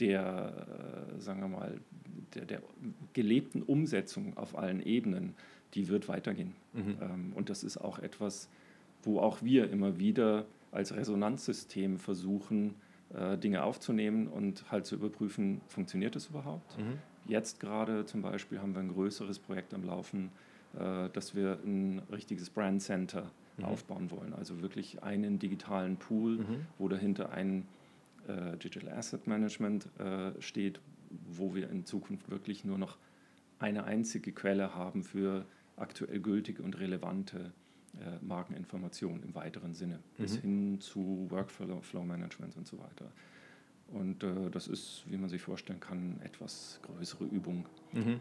[0.00, 1.80] der, äh, sagen wir mal,
[2.34, 2.62] der, der,
[3.12, 5.34] gelebten Umsetzung auf allen Ebenen,
[5.74, 6.54] die wird weitergehen.
[6.72, 6.96] Mhm.
[7.00, 8.48] Ähm, und das ist auch etwas,
[9.02, 12.74] wo auch wir immer wieder als Resonanzsystem versuchen,
[13.14, 16.78] äh, Dinge aufzunehmen und halt zu überprüfen, funktioniert das überhaupt?
[16.78, 16.98] Mhm.
[17.26, 20.30] Jetzt gerade zum Beispiel haben wir ein größeres Projekt am Laufen,
[20.78, 23.64] äh, dass wir ein richtiges Brand Center mhm.
[23.64, 24.34] aufbauen wollen.
[24.34, 26.66] Also wirklich einen digitalen Pool, mhm.
[26.78, 27.66] wo dahinter ein
[28.28, 32.98] äh, Digital Asset Management äh, steht, wo wir in Zukunft wirklich nur noch
[33.58, 37.52] eine einzige Quelle haben für aktuell gültige und relevante
[37.94, 40.22] äh, Markeninformationen im weiteren Sinne, mhm.
[40.22, 43.10] bis hin zu Workflow Management und so weiter.
[43.88, 48.00] Und äh, das ist, wie man sich vorstellen kann, etwas größere Übung, mhm.
[48.00, 48.20] ähm,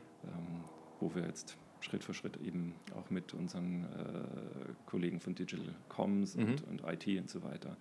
[1.00, 6.36] wo wir jetzt Schritt für Schritt eben auch mit unseren äh, Kollegen von Digital Comms
[6.36, 6.46] mhm.
[6.46, 7.78] und, und IT und so weiter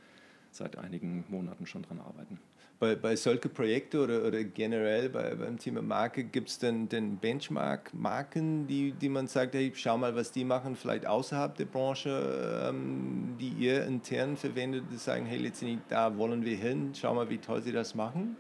[0.56, 2.38] seit einigen Monaten schon dran arbeiten.
[2.78, 7.16] Bei, bei solchen Projekten oder, oder generell bei, beim Thema Marke gibt es denn, denn
[7.16, 12.68] Benchmark-Marken, die, die man sagt, hey, schau mal, was die machen, vielleicht außerhalb der Branche,
[12.68, 17.30] ähm, die ihr intern verwendet, die sagen, hey, letztendlich, da wollen wir hin, schau mal,
[17.30, 18.36] wie toll sie das machen?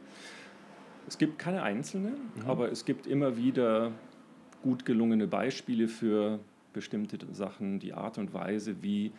[1.08, 2.42] Es gibt keine einzelnen, mhm.
[2.46, 3.92] aber es gibt immer wieder
[4.62, 6.40] gut gelungene Beispiele für
[6.74, 9.12] bestimmte Sachen, die Art und Weise, wie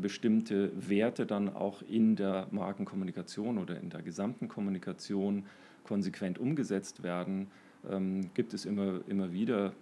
[0.00, 5.46] bestimmte Werte dann auch in der Markenkommunikation oder in der gesamten Kommunikation
[5.84, 7.48] konsequent umgesetzt werden,
[7.90, 9.72] ähm, gibt es immer, immer wieder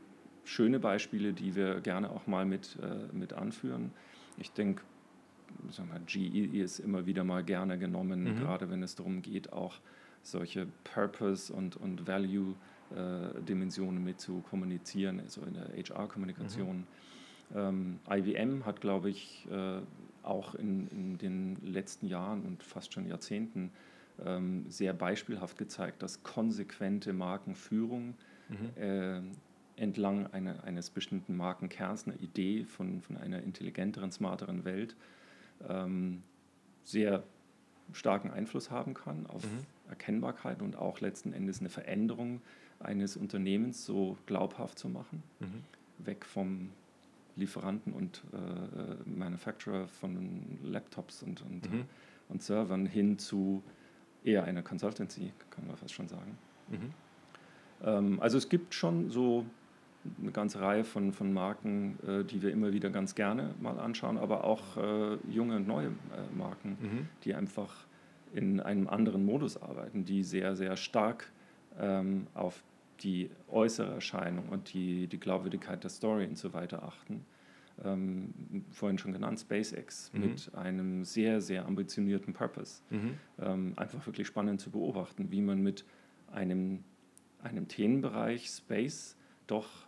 [0.45, 3.93] schöne Beispiele, die wir gerne auch mal mit, äh, mit anführen.
[4.39, 4.83] Ich denke,
[6.07, 8.37] GE ist immer wieder mal gerne genommen, mhm.
[8.37, 9.75] gerade wenn es darum geht, auch
[10.23, 16.79] solche Purpose- und, und Value-Dimensionen äh, mit zu kommunizieren, also in der HR-Kommunikation.
[16.79, 16.87] Mhm.
[17.55, 19.81] Ähm, IBM hat, glaube ich, äh,
[20.23, 23.71] auch in, in, den letzten Jahren und fast schon Jahrzehnten
[24.25, 28.15] ähm, sehr beispielhaft gezeigt, dass konsequente Markenführung
[28.49, 28.83] mhm.
[28.83, 29.21] äh,
[29.77, 34.95] entlang eine, eines bestimmten Markenkerns, einer Idee von, von einer intelligenteren, smarteren Welt,
[35.69, 36.23] ähm,
[36.85, 37.25] sehr
[37.93, 39.67] starken Einfluss haben kann auf mhm.
[39.89, 42.41] Erkennbarkeit und auch letzten Endes eine Veränderung
[42.81, 45.23] eines Unternehmens so glaubhaft zu machen.
[45.41, 46.05] Mhm.
[46.05, 46.71] Weg vom
[47.37, 51.85] Lieferanten und äh, äh, Manufacturer von Laptops und, und, mhm.
[52.29, 53.63] und Servern hin zu
[54.25, 56.39] eher einer Consultancy, kann man fast schon sagen.
[56.69, 56.95] Mhm.
[57.85, 59.47] Ähm, also es gibt schon so
[60.21, 64.19] eine ganze Reihe von, von Marken, äh, die wir immer wieder ganz gerne mal anschauen,
[64.19, 67.09] aber auch äh, junge und neue äh, Marken, mhm.
[67.25, 67.87] die einfach
[68.35, 71.31] in einem anderen Modus arbeiten, die sehr, sehr stark
[71.79, 72.63] ähm, auf
[73.03, 77.25] die äußere Erscheinung und die, die Glaubwürdigkeit der Story und so weiter achten.
[77.85, 80.21] Ähm, vorhin schon genannt, SpaceX mhm.
[80.21, 82.83] mit einem sehr, sehr ambitionierten Purpose.
[82.91, 83.15] Mhm.
[83.41, 85.85] Ähm, einfach wirklich spannend zu beobachten, wie man mit
[86.31, 86.85] einem,
[87.43, 89.87] einem Themenbereich Space doch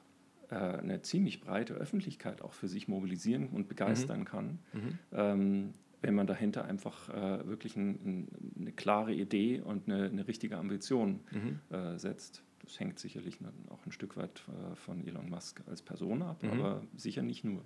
[0.50, 4.24] äh, eine ziemlich breite Öffentlichkeit auch für sich mobilisieren und begeistern mhm.
[4.24, 4.98] kann, mhm.
[5.12, 8.28] ähm, wenn man dahinter einfach äh, wirklich ein, ein,
[8.60, 11.60] eine klare Idee und eine, eine richtige Ambition mhm.
[11.74, 12.42] äh, setzt.
[12.64, 16.50] Das hängt sicherlich auch ein Stück weit äh, von Elon Musk als Person ab, mhm.
[16.50, 17.62] aber sicher nicht nur.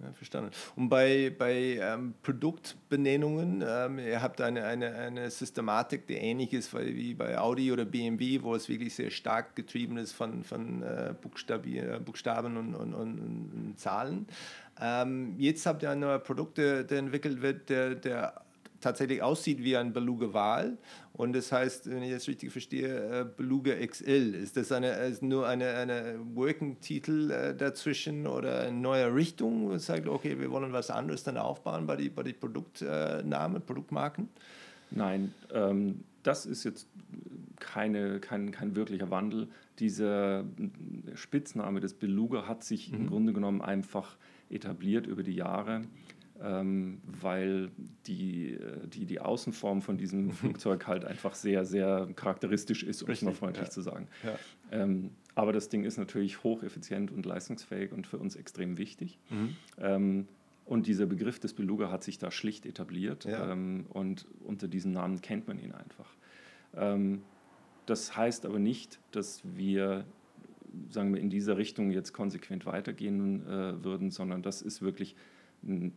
[0.00, 0.50] Ja, verstanden.
[0.74, 6.74] Und bei, bei ähm, Produktbenennungen, ähm, ihr habt eine, eine, eine Systematik, die ähnlich ist
[6.74, 11.14] wie bei Audi oder BMW, wo es wirklich sehr stark getrieben ist von, von äh,
[11.20, 14.26] Buchstaben und, und, und, und Zahlen.
[14.80, 18.43] Ähm, jetzt habt ihr ein neuer Produkt, der, der entwickelt wird, der, der
[18.84, 20.78] tatsächlich aussieht wie ein Beluga Wal.
[21.14, 24.34] Und das heißt, wenn ich das richtig verstehe, äh, Beluga XL.
[24.34, 29.66] Ist das eine, ist nur eine, eine Working-Titel äh, dazwischen oder eine neue Richtung?
[29.66, 34.28] Und sagt, okay, wir wollen was anderes dann aufbauen bei den bei die Produktnamen, Produktmarken?
[34.90, 36.86] Nein, ähm, das ist jetzt
[37.58, 39.48] keine, kein, kein wirklicher Wandel.
[39.78, 40.44] Dieser
[41.14, 42.96] Spitzname des Beluga hat sich mhm.
[42.96, 44.16] im Grunde genommen einfach
[44.50, 45.82] etabliert über die Jahre
[46.44, 47.70] ähm, weil
[48.06, 53.10] die, äh, die, die Außenform von diesem Flugzeug halt einfach sehr, sehr charakteristisch ist, um
[53.10, 53.70] es mal freundlich ja.
[53.70, 54.08] zu sagen.
[54.22, 54.38] Ja.
[54.70, 59.18] Ähm, aber das Ding ist natürlich hocheffizient und leistungsfähig und für uns extrem wichtig.
[59.30, 59.56] Mhm.
[59.78, 60.28] Ähm,
[60.66, 63.52] und dieser Begriff des Beluga hat sich da schlicht etabliert ja.
[63.52, 66.08] ähm, und unter diesem Namen kennt man ihn einfach.
[66.74, 67.22] Ähm,
[67.86, 70.04] das heißt aber nicht, dass wir
[70.88, 75.14] sagen wir, in dieser Richtung jetzt konsequent weitergehen äh, würden, sondern das ist wirklich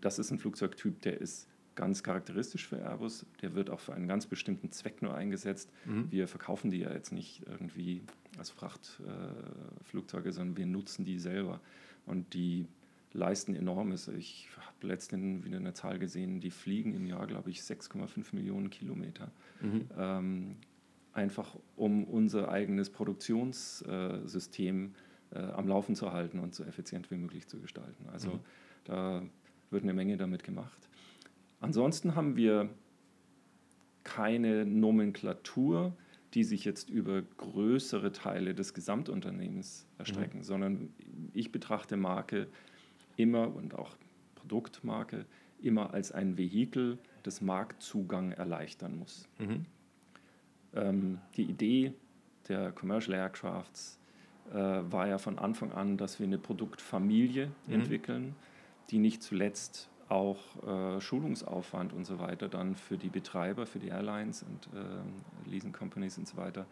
[0.01, 3.25] das ist ein Flugzeugtyp, der ist ganz charakteristisch für Airbus.
[3.41, 5.71] Der wird auch für einen ganz bestimmten Zweck nur eingesetzt.
[5.85, 6.11] Mhm.
[6.11, 8.01] Wir verkaufen die ja jetzt nicht irgendwie
[8.37, 11.61] als Frachtflugzeuge, äh, sondern wir nutzen die selber.
[12.05, 12.67] Und die
[13.13, 14.09] leisten enormes.
[14.09, 18.69] Ich habe letztens wieder eine Zahl gesehen, die fliegen im Jahr, glaube ich, 6,5 Millionen
[18.69, 19.31] Kilometer.
[19.61, 19.87] Mhm.
[19.97, 20.55] Ähm,
[21.13, 24.93] einfach um unser eigenes Produktionssystem
[25.31, 28.07] äh, am Laufen zu halten und so effizient wie möglich zu gestalten.
[28.11, 28.39] Also mhm.
[28.85, 29.23] da
[29.69, 30.87] wird eine Menge damit gemacht.
[31.59, 32.69] Ansonsten haben wir
[34.03, 35.93] keine Nomenklatur,
[36.33, 40.43] die sich jetzt über größere Teile des Gesamtunternehmens erstrecken, mhm.
[40.43, 40.93] sondern
[41.33, 42.47] ich betrachte Marke
[43.15, 43.95] immer und auch
[44.35, 45.25] Produktmarke
[45.61, 49.27] immer als ein Vehikel, das Marktzugang erleichtern muss.
[49.39, 49.65] Mhm.
[50.73, 51.93] Ähm, die Idee
[52.47, 53.99] der Commercial Aircrafts
[54.51, 57.73] äh, war ja von Anfang an, dass wir eine Produktfamilie mhm.
[57.73, 58.35] entwickeln
[58.89, 63.89] die nicht zuletzt auch äh, Schulungsaufwand und so weiter dann für die Betreiber, für die
[63.89, 66.65] Airlines und äh, Leasing Companies und so weiter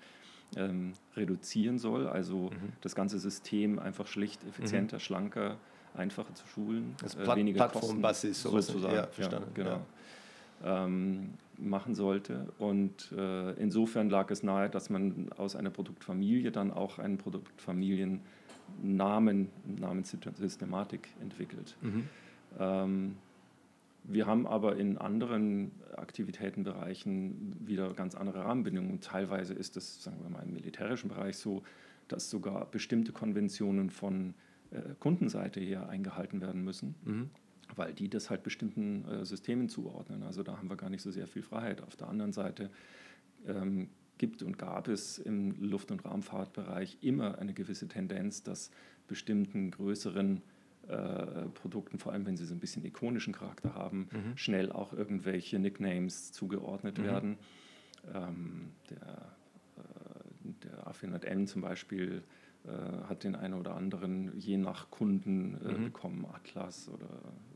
[0.55, 2.07] ähm, reduzieren soll.
[2.07, 2.73] Also mhm.
[2.81, 5.01] das ganze System einfach schlicht effizienter, mhm.
[5.01, 5.57] schlanker,
[5.95, 8.95] einfacher zu schulen, das äh, weniger Plattformbasis sozusagen.
[8.95, 9.49] Ja, verstanden.
[9.57, 9.81] Ja, genau.
[10.63, 10.85] Ja.
[10.85, 12.47] Ähm, machen sollte.
[12.57, 18.21] Und äh, insofern lag es nahe, dass man aus einer Produktfamilie dann auch einen Produktfamilien
[18.81, 21.75] Namen, Namenssystematik entwickelt.
[21.81, 22.09] Mhm.
[22.59, 23.15] Ähm,
[24.07, 29.01] wir haben aber in anderen Aktivitätenbereichen wieder ganz andere Rahmenbedingungen.
[29.01, 31.63] Teilweise ist es, sagen wir mal, im militärischen Bereich so,
[32.07, 34.35] dass sogar bestimmte Konventionen von
[34.71, 37.29] äh, Kundenseite her eingehalten werden müssen, mhm.
[37.75, 40.21] weil die das halt bestimmten äh, Systemen zuordnen.
[40.21, 41.81] Also da haben wir gar nicht so sehr viel Freiheit.
[41.81, 42.69] Auf der anderen Seite
[43.47, 48.71] ähm, gibt und gab es im Luft- und Raumfahrtbereich immer eine gewisse Tendenz, dass
[49.07, 50.41] bestimmten größeren
[50.87, 54.37] äh, Produkten, vor allem wenn sie so ein bisschen ikonischen Charakter haben, mhm.
[54.37, 57.03] schnell auch irgendwelche Nicknames zugeordnet mhm.
[57.03, 57.37] werden.
[58.13, 59.35] Ähm, der,
[59.77, 62.23] äh, der A400M zum Beispiel
[62.65, 65.83] äh, hat den einen oder anderen je nach Kunden äh, mhm.
[65.85, 67.09] bekommen, Atlas oder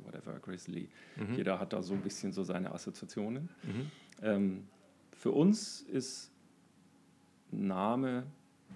[0.03, 0.89] whatever, Grizzly.
[1.15, 1.35] Mhm.
[1.35, 3.49] Jeder hat da so ein bisschen so seine Assoziationen.
[3.63, 3.91] Mhm.
[4.21, 4.67] Ähm,
[5.11, 6.31] für uns ist
[7.51, 8.23] Name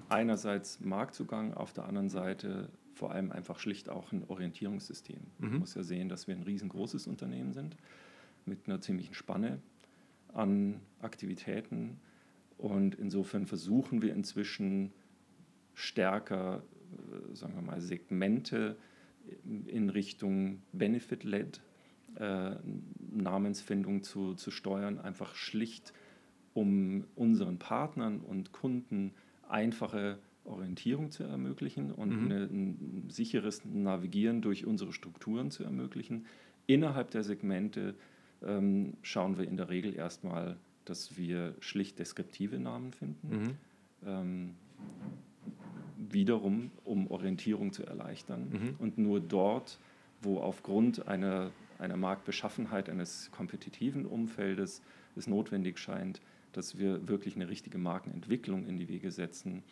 [0.09, 5.19] einerseits Marktzugang, auf der anderen Seite vor allem einfach schlicht auch ein Orientierungssystem.
[5.39, 5.49] Mhm.
[5.49, 7.75] Man muss ja sehen, dass wir ein riesengroßes Unternehmen sind
[8.45, 9.59] mit einer ziemlichen Spanne
[10.33, 11.99] an Aktivitäten
[12.57, 14.91] und insofern versuchen wir inzwischen
[15.73, 16.63] stärker,
[17.31, 18.77] äh, sagen wir mal, Segmente
[19.67, 21.61] in Richtung Benefit-led
[22.15, 22.55] äh,
[23.11, 25.93] Namensfindung zu, zu steuern, einfach schlicht,
[26.53, 29.11] um unseren Partnern und Kunden
[29.47, 32.25] einfache Orientierung zu ermöglichen und mhm.
[32.25, 36.25] eine, ein sicheres Navigieren durch unsere Strukturen zu ermöglichen.
[36.67, 37.95] Innerhalb der Segmente
[38.45, 43.29] ähm, schauen wir in der Regel erstmal, dass wir schlicht deskriptive Namen finden.
[43.29, 43.55] Mhm.
[44.05, 44.55] Ähm,
[46.09, 48.49] wiederum, um Orientierung zu erleichtern.
[48.51, 48.75] Mhm.
[48.79, 49.79] Und nur dort,
[50.21, 54.81] wo aufgrund einer, einer Marktbeschaffenheit eines kompetitiven Umfeldes
[55.15, 56.21] es notwendig scheint,
[56.53, 59.63] dass wir wirklich eine richtige Markenentwicklung in die Wege setzen,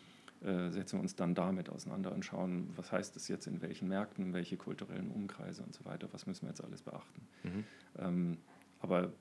[0.42, 3.88] äh, setzen wir uns dann damit auseinander und schauen, was heißt das jetzt in welchen
[3.88, 7.22] Märkten, welche kulturellen Umkreise und so weiter, was müssen wir jetzt alles beachten.
[7.44, 7.64] Mhm.
[7.98, 8.38] Ähm,
[8.80, 9.12] aber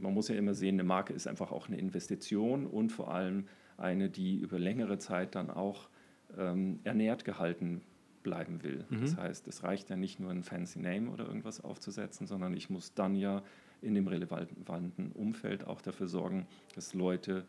[0.00, 3.46] man muss ja immer sehen, eine Marke ist einfach auch eine Investition und vor allem
[3.78, 5.88] eine, die über längere Zeit dann auch
[6.36, 7.80] ähm, ernährt gehalten
[8.22, 8.84] bleiben will.
[8.90, 9.00] Mhm.
[9.00, 12.68] Das heißt, es reicht ja nicht nur ein fancy Name oder irgendwas aufzusetzen, sondern ich
[12.70, 13.42] muss dann ja
[13.86, 17.46] in dem relevanten Umfeld auch dafür sorgen, dass Leute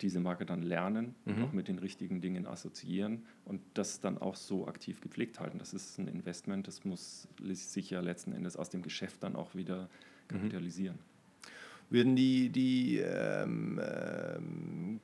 [0.00, 1.44] diese Marke dann lernen und mhm.
[1.44, 5.58] auch mit den richtigen Dingen assoziieren und das dann auch so aktiv gepflegt halten.
[5.58, 9.54] Das ist ein Investment, das muss sich ja letzten Endes aus dem Geschäft dann auch
[9.54, 10.28] wieder mhm.
[10.28, 10.98] kapitalisieren.
[11.88, 15.00] Würden die, die ähm, ähm,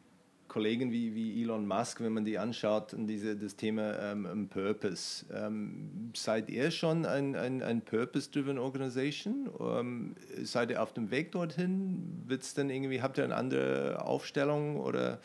[0.52, 5.24] Kollegen wie, wie Elon Musk, wenn man die anschaut, diese, das Thema ähm, Purpose.
[5.32, 9.48] Ähm, seid ihr schon ein, ein, ein Purpose-driven Organization?
[9.58, 12.22] Ähm, seid ihr auf dem Weg dorthin?
[12.26, 15.20] Wird's dann irgendwie, habt ihr eine andere Aufstellung oder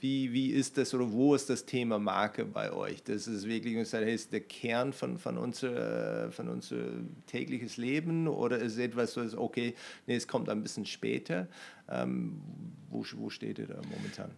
[0.00, 3.02] wie, wie ist das oder wo ist das Thema Marke bei euch?
[3.02, 6.78] Das ist wirklich das ist der Kern von, von, unser, von unser
[7.26, 9.74] tägliches Leben oder ist etwas, ist, okay,
[10.06, 11.48] nee, es kommt ein bisschen später?
[11.90, 12.40] Ähm,
[12.88, 14.30] wo, wo steht ihr da momentan?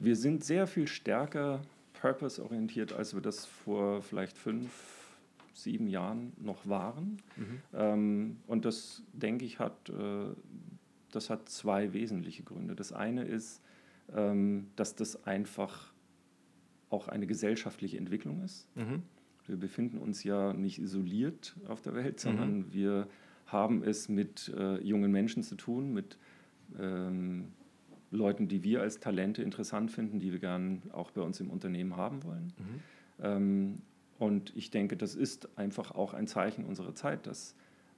[0.00, 1.62] Wir sind sehr viel stärker
[2.00, 4.70] purpose-orientiert, als wir das vor vielleicht fünf,
[5.54, 7.18] sieben Jahren noch waren.
[7.36, 7.62] Mhm.
[7.72, 10.26] Ähm, und das, denke ich, hat, äh,
[11.12, 12.74] das hat zwei wesentliche Gründe.
[12.74, 13.62] Das eine ist,
[14.14, 15.92] ähm, dass das einfach
[16.90, 18.68] auch eine gesellschaftliche Entwicklung ist.
[18.76, 19.02] Mhm.
[19.46, 22.72] Wir befinden uns ja nicht isoliert auf der Welt, sondern mhm.
[22.72, 23.08] wir
[23.46, 26.18] haben es mit äh, jungen Menschen zu tun, mit
[26.78, 27.52] ähm,
[28.14, 31.96] Leuten, die wir als Talente interessant finden, die wir gern auch bei uns im Unternehmen
[31.96, 32.52] haben wollen.
[32.58, 32.80] Mhm.
[33.22, 33.82] Ähm,
[34.18, 37.54] und ich denke, das ist einfach auch ein Zeichen unserer Zeit, dass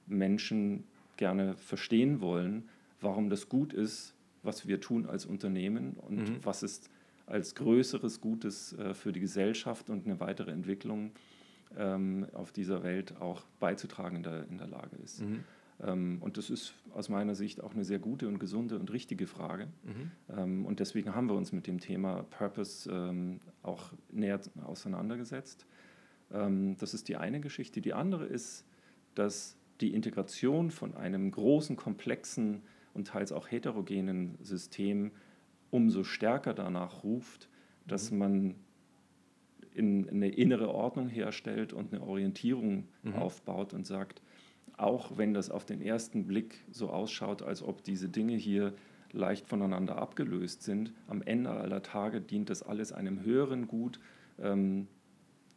[0.07, 0.83] Menschen
[1.15, 6.39] gerne verstehen wollen, warum das gut ist, was wir tun als Unternehmen und mhm.
[6.43, 6.89] was ist
[7.25, 11.11] als größeres Gutes äh, für die Gesellschaft und eine weitere Entwicklung
[11.77, 15.21] ähm, auf dieser Welt auch beizutragen in der, in der Lage ist.
[15.21, 15.43] Mhm.
[15.83, 19.27] Ähm, und das ist aus meiner Sicht auch eine sehr gute und gesunde und richtige
[19.27, 19.67] Frage.
[19.83, 20.11] Mhm.
[20.35, 25.65] Ähm, und deswegen haben wir uns mit dem Thema Purpose ähm, auch näher auseinandergesetzt.
[26.29, 27.79] das ist die eine Geschichte.
[27.79, 28.65] Die andere ist,
[29.15, 32.63] dass die Integration von einem großen, komplexen
[32.93, 35.11] und teils auch heterogenen System
[35.69, 37.49] umso stärker danach ruft,
[37.85, 38.17] dass mhm.
[38.17, 38.55] man
[39.73, 43.13] in eine innere Ordnung herstellt und eine Orientierung mhm.
[43.13, 44.21] aufbaut und sagt,
[44.77, 48.73] auch wenn das auf den ersten Blick so ausschaut, als ob diese Dinge hier
[49.11, 53.99] leicht voneinander abgelöst sind, am Ende aller Tage dient das alles einem höheren Gut,
[54.39, 54.87] ähm,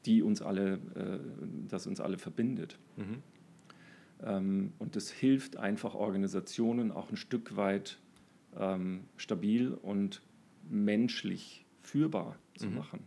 [0.06, 1.18] die uns alle, äh,
[1.68, 2.78] das uns alle verbindet.
[2.96, 3.22] Mhm.
[4.22, 7.98] Ähm, und das hilft einfach Organisationen auch ein Stück weit
[8.58, 10.22] ähm, stabil und
[10.68, 12.76] menschlich führbar zu mhm.
[12.76, 13.00] machen,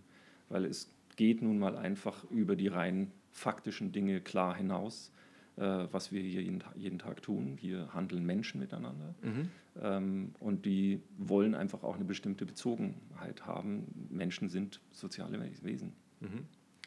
[0.49, 5.11] weil es geht nun mal einfach über die rein faktischen Dinge klar hinaus
[5.57, 7.57] äh, was wir hier jeden, jeden, Tag tun.
[7.59, 9.49] Hier handeln Menschen miteinander mhm.
[9.81, 14.07] ähm, und die wollen einfach auch eine bestimmte Bezogenheit haben.
[14.09, 15.93] Menschen sind soziale Wesen.
[16.19, 16.45] Mhm.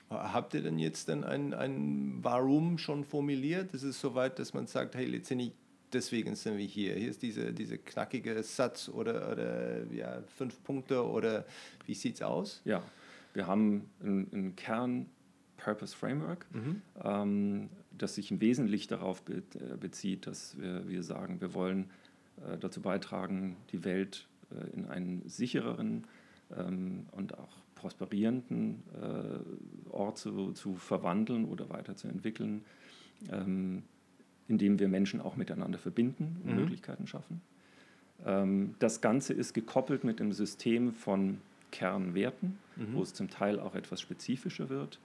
[0.08, 3.74] Habt ihr denn jetzt dann ein, ein Warum schon formuliert?
[3.74, 5.52] Ist es soweit, dass man sagt, hey, letztendlich
[5.92, 6.94] deswegen sind wir hier.
[6.94, 11.44] Hier ist dieser diese knackige Satz oder, oder ja, fünf Punkte oder
[11.86, 12.60] wie sieht es aus?
[12.64, 12.82] Ja,
[13.34, 15.06] wir haben einen Kern
[15.56, 16.82] Purpose Framework, mhm.
[17.02, 17.68] ähm,
[17.98, 21.90] das sich im Wesentlichen darauf äh, bezieht, dass wir, wir sagen, wir wollen
[22.44, 26.04] äh, dazu beitragen, die Welt äh, in einen sichereren
[26.56, 28.82] ähm, und auch prosperierenden
[29.90, 32.64] Ort zu, zu verwandeln oder weiterzuentwickeln,
[33.30, 33.82] ähm,
[34.48, 36.56] indem wir Menschen auch miteinander verbinden und mhm.
[36.56, 37.42] Möglichkeiten schaffen.
[38.24, 41.38] Ähm, das Ganze ist gekoppelt mit einem System von
[41.70, 42.94] Kernwerten, mhm.
[42.94, 44.98] wo es zum Teil auch etwas spezifischer wird,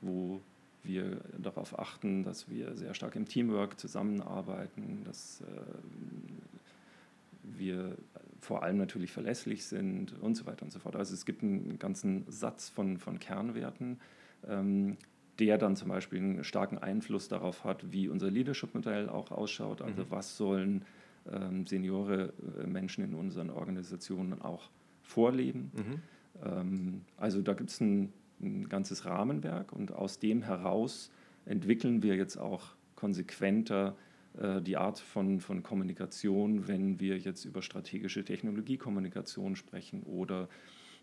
[0.00, 0.40] wo
[0.84, 5.44] wir darauf achten, dass wir sehr stark im Teamwork zusammenarbeiten, dass äh,
[7.42, 7.96] wir
[8.40, 10.96] vor allem natürlich verlässlich sind und so weiter und so fort.
[10.96, 14.00] Also es gibt einen ganzen Satz von, von Kernwerten,
[14.48, 14.96] ähm,
[15.38, 19.80] der dann zum Beispiel einen starken Einfluss darauf hat, wie unser Leadership-Modell auch ausschaut.
[19.80, 20.10] Also mhm.
[20.10, 20.84] was sollen
[21.30, 24.70] ähm, Seniore äh, Menschen in unseren Organisationen auch
[25.02, 25.70] vorleben.
[25.74, 26.02] Mhm.
[26.44, 28.12] Ähm, also da gibt es ein,
[28.42, 31.10] ein ganzes Rahmenwerk und aus dem heraus
[31.44, 33.96] entwickeln wir jetzt auch konsequenter
[34.38, 40.48] äh, die Art von, von Kommunikation, wenn wir jetzt über strategische Technologiekommunikation sprechen oder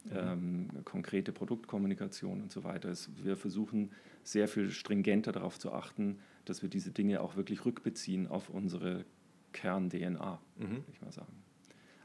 [0.05, 0.11] mhm.
[0.13, 2.89] ähm, konkrete Produktkommunikation und so weiter.
[2.89, 3.91] Es, wir versuchen
[4.23, 9.05] sehr viel stringenter darauf zu achten, dass wir diese Dinge auch wirklich rückbeziehen auf unsere
[9.53, 10.69] Kern-DNA, mhm.
[10.69, 11.43] würde ich mal sagen.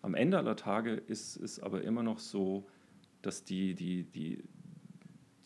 [0.02, 2.66] Am Ende aller Tage ist es aber immer noch so,
[3.22, 4.44] dass die, die, die,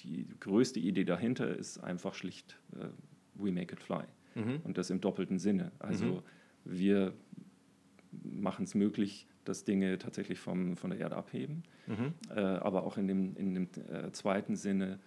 [0.03, 2.87] die größte Idee dahinter ist einfach schlicht, uh,
[3.35, 4.61] we make it fly mhm.
[4.65, 5.73] und das im doppelten Sinne.
[5.79, 6.23] Also mhm.
[6.65, 7.15] wir
[8.23, 12.15] machen es möglich, dass Dinge tatsächlich vom, von der Erde abheben, mhm.
[12.35, 14.99] äh, aber auch in dem, in dem äh, zweiten Sinne,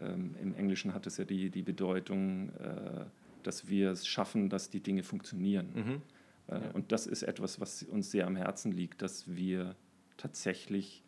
[0.00, 3.06] ähm, im Englischen hat es ja die, die Bedeutung, äh,
[3.42, 5.68] dass wir es schaffen, dass die Dinge funktionieren.
[5.74, 6.02] Mhm.
[6.48, 6.70] Äh, ja.
[6.72, 9.76] Und das ist etwas, was uns sehr am Herzen liegt, dass wir
[10.16, 11.02] tatsächlich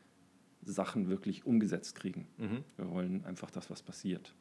[0.72, 2.26] Sachen wirklich umgesetzt kriegen.
[2.38, 2.64] Mhm.
[2.76, 4.34] Wir wollen einfach, dass was passiert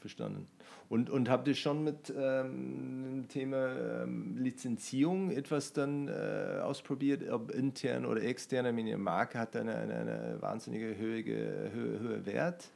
[0.00, 0.48] verstanden.
[0.88, 7.28] Und, und habt ihr schon mit ähm, dem Thema ähm, Lizenzierung etwas dann äh, ausprobiert,
[7.30, 8.66] ob intern oder extern?
[8.66, 12.70] Ich meine, Marke hat eine, eine, eine wahnsinnige Höhe, Höhe, Höhe Wert.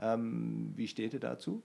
[0.00, 1.62] Ähm, wie steht ihr dazu?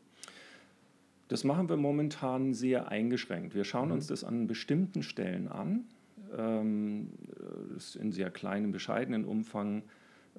[1.28, 3.56] Das machen wir momentan sehr eingeschränkt.
[3.56, 3.95] Wir schauen mhm.
[3.95, 5.86] uns das an bestimmten Stellen an,
[6.38, 7.10] ähm,
[7.99, 9.82] in sehr kleinem, bescheidenen Umfang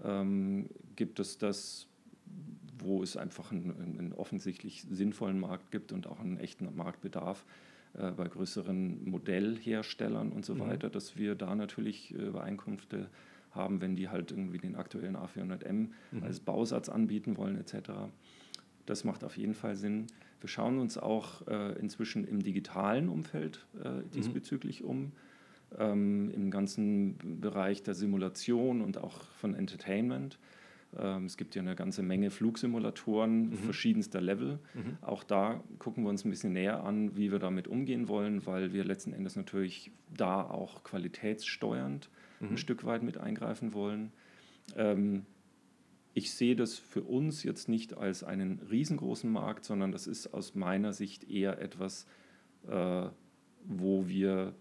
[0.04, 1.88] ähm, gibt es das
[2.78, 7.44] wo es einfach einen, einen, offensichtlich sinnvollen Markt gibt und auch einen echten Marktbedarf
[7.94, 10.60] äh, bei größeren Modellherstellern und so mhm.
[10.60, 13.08] weiter, dass wir da natürlich äh, Übereinkünfte
[13.52, 16.22] haben, wenn die halt irgendwie den aktuellen A400M mhm.
[16.22, 17.90] als Bausatz anbieten wollen etc.
[18.84, 20.06] Das macht auf jeden Fall Sinn.
[20.40, 24.10] Wir schauen uns auch äh, inzwischen im digitalen Umfeld äh, mhm.
[24.10, 24.88] diesbezüglich mhm.
[24.88, 25.12] um.
[25.78, 30.38] Ähm, im ganzen Bereich der Simulation und auch von Entertainment.
[30.98, 33.54] Ähm, es gibt ja eine ganze Menge Flugsimulatoren mhm.
[33.54, 34.58] verschiedenster Level.
[34.74, 34.98] Mhm.
[35.02, 38.72] Auch da gucken wir uns ein bisschen näher an, wie wir damit umgehen wollen, weil
[38.72, 42.08] wir letzten Endes natürlich da auch qualitätssteuernd
[42.40, 42.50] mhm.
[42.50, 44.12] ein Stück weit mit eingreifen wollen.
[44.76, 45.26] Ähm,
[46.14, 50.54] ich sehe das für uns jetzt nicht als einen riesengroßen Markt, sondern das ist aus
[50.54, 52.06] meiner Sicht eher etwas,
[52.68, 53.08] äh,
[53.64, 54.54] wo wir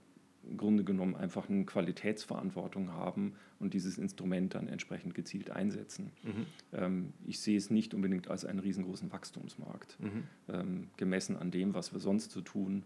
[0.50, 6.12] im Grunde genommen einfach eine Qualitätsverantwortung haben und dieses Instrument dann entsprechend gezielt einsetzen.
[6.24, 6.46] Mhm.
[6.74, 10.24] Ähm, ich sehe es nicht unbedingt als einen riesengroßen Wachstumsmarkt, mhm.
[10.50, 12.84] ähm, gemessen an dem, was wir sonst so tun.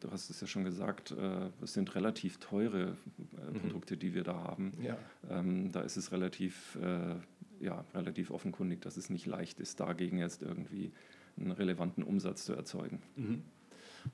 [0.00, 3.58] Du hast es ja schon gesagt, äh, es sind relativ teure äh, mhm.
[3.60, 4.72] Produkte, die wir da haben.
[4.82, 4.98] Ja.
[5.30, 7.14] Ähm, da ist es relativ, äh,
[7.64, 10.92] ja, relativ offenkundig, dass es nicht leicht ist, dagegen jetzt irgendwie
[11.38, 13.00] einen relevanten Umsatz zu erzeugen.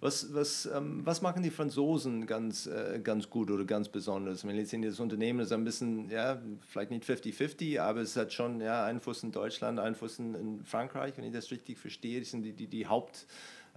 [0.01, 4.47] Was, was, ähm, was machen die Franzosen ganz, äh, ganz gut oder ganz besonders?
[4.47, 8.33] Wenn jetzt in das Unternehmen ist ein bisschen, ja, vielleicht nicht 50-50, aber es hat
[8.33, 12.21] schon ja, Einfluss in Deutschland, Einfluss in Frankreich, wenn ich das richtig verstehe.
[12.21, 13.27] Das sind die, die, die Haupt-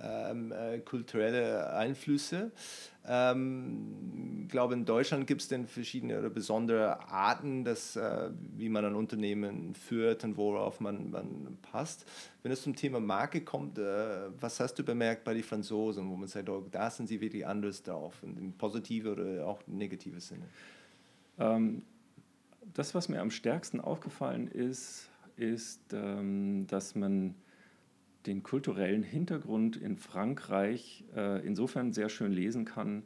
[0.02, 2.52] ähm, äh, kulturelle Einflüsse.
[3.08, 8.70] Ähm, ich glaube, in Deutschland gibt es dann verschiedene oder besondere Arten, dass, äh, wie
[8.70, 12.06] man ein Unternehmen führt und worauf man, man passt.
[12.43, 16.16] Wenn es zum Thema Marke kommt, äh, was hast du bemerkt bei den Franzosen, wo
[16.16, 20.46] man sagt, oh, da sind sie wirklich anders drauf, in positive oder auch negative Sinne?
[21.39, 21.84] Ähm,
[22.74, 27.36] das, was mir am stärksten aufgefallen ist, ist, ähm, dass man
[28.26, 33.04] den kulturellen Hintergrund in Frankreich äh, insofern sehr schön lesen kann,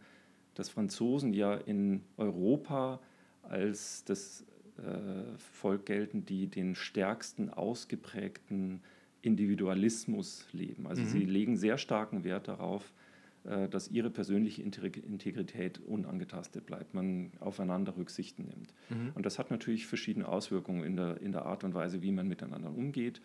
[0.53, 2.99] dass Franzosen ja in Europa
[3.43, 4.45] als das
[4.77, 8.81] äh, Volk gelten, die den stärksten ausgeprägten
[9.21, 10.87] Individualismus leben.
[10.87, 11.07] Also mhm.
[11.07, 12.93] sie legen sehr starken Wert darauf,
[13.43, 18.73] äh, dass ihre persönliche Integrität unangetastet bleibt, man aufeinander Rücksichten nimmt.
[18.89, 19.11] Mhm.
[19.15, 22.27] Und das hat natürlich verschiedene Auswirkungen in der, in der Art und Weise, wie man
[22.27, 23.21] miteinander umgeht,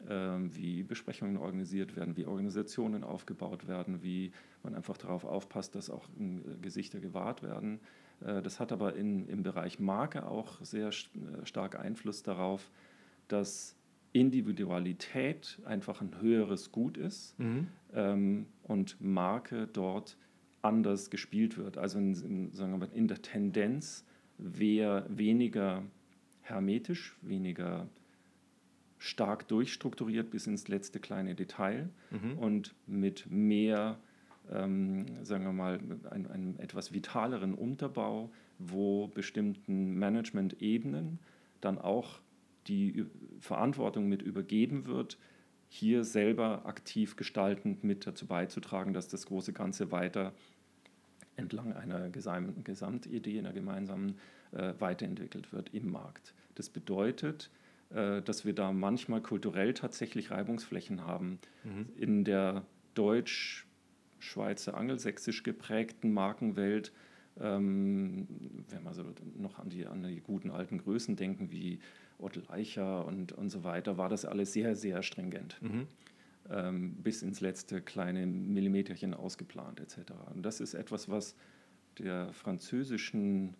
[0.00, 4.32] wie Besprechungen organisiert werden, wie Organisationen aufgebaut werden, wie
[4.62, 7.80] man einfach darauf aufpasst, dass auch äh, Gesichter gewahrt werden.
[8.20, 10.92] Äh, das hat aber in, im Bereich Marke auch sehr äh,
[11.44, 12.70] stark Einfluss darauf,
[13.28, 13.76] dass
[14.12, 17.68] Individualität einfach ein höheres Gut ist mhm.
[17.92, 20.16] ähm, und Marke dort
[20.62, 21.78] anders gespielt wird.
[21.78, 24.04] Also in, in, sagen wir, in der Tendenz
[24.38, 25.82] wäre weniger
[26.40, 27.88] hermetisch, weniger
[28.98, 32.38] stark durchstrukturiert bis ins letzte kleine Detail mhm.
[32.38, 33.98] und mit mehr,
[34.50, 35.80] ähm, sagen wir mal,
[36.10, 41.18] einem, einem etwas vitaleren Unterbau, wo bestimmten Management-Ebenen
[41.60, 42.20] dann auch
[42.66, 43.06] die
[43.40, 45.18] Verantwortung mit übergeben wird,
[45.68, 50.32] hier selber aktiv gestaltend mit dazu beizutragen, dass das große Ganze weiter
[51.36, 54.16] entlang einer Gesamtidee, einer gemeinsamen,
[54.52, 56.34] äh, weiterentwickelt wird im Markt.
[56.54, 57.50] Das bedeutet,
[57.90, 61.38] dass wir da manchmal kulturell tatsächlich Reibungsflächen haben.
[61.64, 61.86] Mhm.
[61.96, 66.92] In der deutsch-schweizer, angelsächsisch geprägten Markenwelt,
[67.40, 68.26] ähm,
[68.68, 69.04] wenn wir so
[69.36, 71.78] noch an die, an die guten alten Größen denken, wie
[72.18, 75.60] Otto Eicher und, und so weiter, war das alles sehr, sehr stringent.
[75.62, 75.86] Mhm.
[76.50, 80.12] Ähm, bis ins letzte kleine Millimeterchen ausgeplant etc.
[80.34, 81.36] Und das ist etwas, was
[81.98, 83.54] der französischen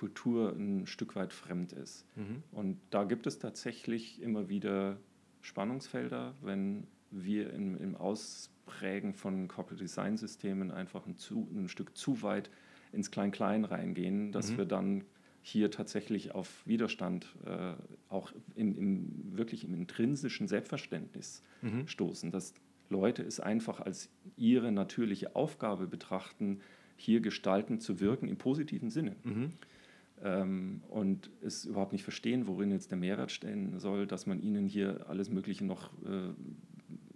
[0.00, 2.06] Kultur ein Stück weit fremd ist.
[2.16, 2.42] Mhm.
[2.52, 4.96] Und da gibt es tatsächlich immer wieder
[5.42, 11.98] Spannungsfelder, wenn wir im, im Ausprägen von Corporate Design Systemen einfach ein, zu, ein Stück
[11.98, 12.50] zu weit
[12.92, 14.58] ins Klein-Klein reingehen, dass mhm.
[14.58, 15.04] wir dann
[15.42, 17.74] hier tatsächlich auf Widerstand äh,
[18.08, 21.86] auch im, im, wirklich im intrinsischen Selbstverständnis mhm.
[21.86, 22.54] stoßen, dass
[22.88, 26.60] Leute es einfach als ihre natürliche Aufgabe betrachten,
[26.96, 29.16] hier gestalten zu wirken im positiven Sinne.
[29.24, 29.52] Mhm.
[30.22, 34.66] Ähm, und es überhaupt nicht verstehen, worin jetzt der Mehrwert stehen soll, dass man ihnen
[34.66, 36.34] hier alles Mögliche noch äh,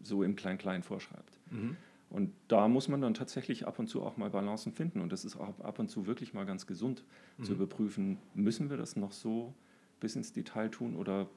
[0.03, 1.39] so im Klein-Klein vorschreibt.
[1.51, 1.77] Mhm.
[2.11, 5.01] Und da muss man dann tatsächlich ab und zu auch mal Balancen finden.
[5.01, 7.05] Und das ist auch ab und zu wirklich mal ganz gesund
[7.39, 7.45] mhm.
[7.45, 9.53] zu überprüfen, müssen wir das noch so
[10.01, 11.29] bis ins Detail tun oder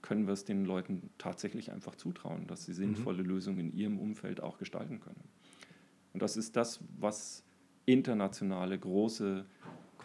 [0.00, 3.28] können wir es den Leuten tatsächlich einfach zutrauen, dass sie sinnvolle mhm.
[3.28, 5.24] Lösungen in ihrem Umfeld auch gestalten können.
[6.12, 7.42] Und das ist das, was
[7.84, 9.44] internationale große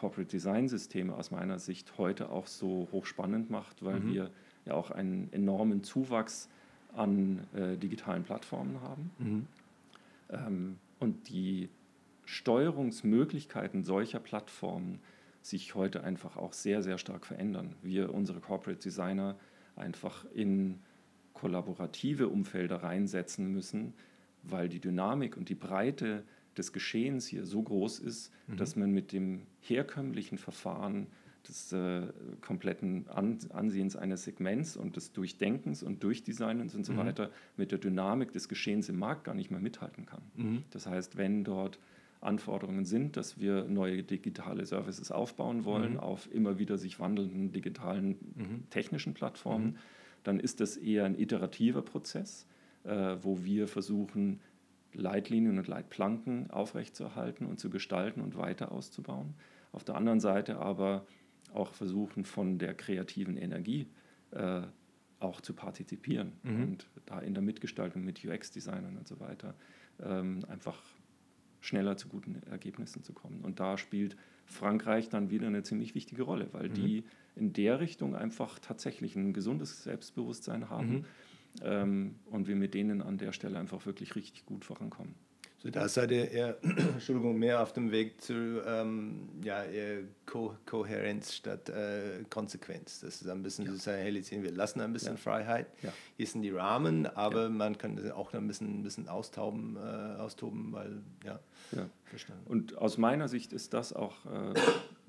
[0.03, 4.13] Corporate Design Systeme aus meiner Sicht heute auch so hochspannend macht, weil mhm.
[4.13, 4.31] wir
[4.65, 6.49] ja auch einen enormen Zuwachs
[6.93, 9.11] an äh, digitalen Plattformen haben.
[9.17, 9.47] Mhm.
[10.29, 11.69] Ähm, und die
[12.25, 14.99] Steuerungsmöglichkeiten solcher Plattformen
[15.41, 17.73] sich heute einfach auch sehr, sehr stark verändern.
[17.81, 19.37] Wir, unsere Corporate Designer,
[19.77, 20.81] einfach in
[21.33, 23.93] kollaborative Umfelder reinsetzen müssen,
[24.41, 26.25] weil die Dynamik und die Breite
[26.57, 28.57] des Geschehens hier so groß ist, mhm.
[28.57, 31.07] dass man mit dem herkömmlichen Verfahren
[31.47, 32.07] des äh,
[32.41, 36.97] kompletten An Ansehens eines Segments und des Durchdenkens und Durchdesignens und so mhm.
[36.97, 40.21] weiter mit der Dynamik des Geschehens im Markt gar nicht mehr mithalten kann.
[40.35, 40.63] Mhm.
[40.71, 41.79] Das heißt, wenn dort
[42.21, 45.99] Anforderungen sind, dass wir neue digitale Services aufbauen wollen mhm.
[45.99, 48.69] auf immer wieder sich wandelnden digitalen mhm.
[48.69, 49.77] technischen Plattformen, mhm.
[50.23, 52.47] dann ist das eher ein iterativer Prozess,
[52.85, 54.39] äh, wo wir versuchen,
[54.93, 59.35] Leitlinien und Leitplanken aufrechtzuerhalten und zu gestalten und weiter auszubauen.
[59.71, 61.05] Auf der anderen Seite aber
[61.53, 63.87] auch versuchen, von der kreativen Energie
[64.31, 64.61] äh,
[65.19, 66.63] auch zu partizipieren mhm.
[66.63, 69.55] und da in der Mitgestaltung mit UX-Designern und so weiter
[70.01, 70.81] ähm, einfach
[71.61, 73.41] schneller zu guten Ergebnissen zu kommen.
[73.41, 76.73] Und da spielt Frankreich dann wieder eine ziemlich wichtige Rolle, weil mhm.
[76.73, 77.03] die
[77.35, 81.05] in der Richtung einfach tatsächlich ein gesundes Selbstbewusstsein haben mhm.
[81.61, 85.15] Ähm, und wir mit denen an der Stelle einfach wirklich richtig gut vorankommen.
[85.63, 89.63] So, da seid ihr eher, Entschuldigung, mehr auf dem Weg zu ähm, ja,
[90.25, 92.99] Ko Kohärenz statt äh, Konsequenz.
[92.99, 93.71] Das ist ein bisschen ja.
[93.71, 95.17] so sagen, hey, wir lassen ein bisschen ja.
[95.17, 95.67] Freiheit.
[95.81, 95.93] Ja.
[96.17, 97.49] Hier sind die Rahmen, aber ja.
[97.49, 101.39] man kann das auch ein bisschen, ein bisschen austauben, äh, austoben, weil, ja,
[101.71, 101.89] ja.
[102.03, 102.45] Verstanden.
[102.45, 104.53] Und aus meiner Sicht ist das auch äh,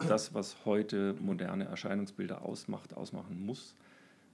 [0.06, 3.74] das, was heute moderne Erscheinungsbilder ausmacht, ausmachen muss,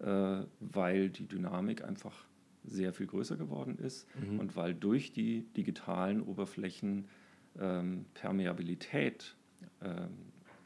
[0.01, 2.25] weil die Dynamik einfach
[2.65, 4.41] sehr viel größer geworden ist mhm.
[4.41, 7.07] und weil durch die digitalen Oberflächen
[7.59, 9.35] ähm, Permeabilität
[9.83, 10.09] ähm,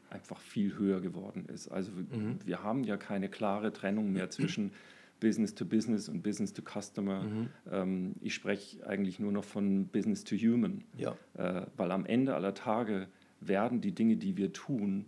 [0.09, 1.67] einfach viel höher geworden ist.
[1.67, 2.39] Also mhm.
[2.45, 4.71] wir haben ja keine klare Trennung mehr zwischen
[5.19, 7.23] Business to Business und Business to Customer.
[7.23, 7.49] Mhm.
[7.71, 11.15] Ähm, ich spreche eigentlich nur noch von Business to Human, ja.
[11.35, 13.07] äh, weil am Ende aller Tage
[13.39, 15.05] werden die Dinge, die wir tun,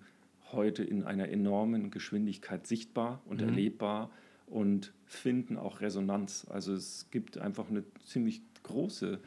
[0.51, 3.49] heute in einer enormen Geschwindigkeit sichtbar und mhm.
[3.49, 4.09] erlebbar
[4.45, 6.47] und finden auch Resonanz.
[6.49, 9.19] Also es gibt einfach eine ziemlich große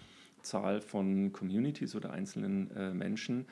[0.43, 3.47] Zahl von Communities oder einzelnen äh, Menschen,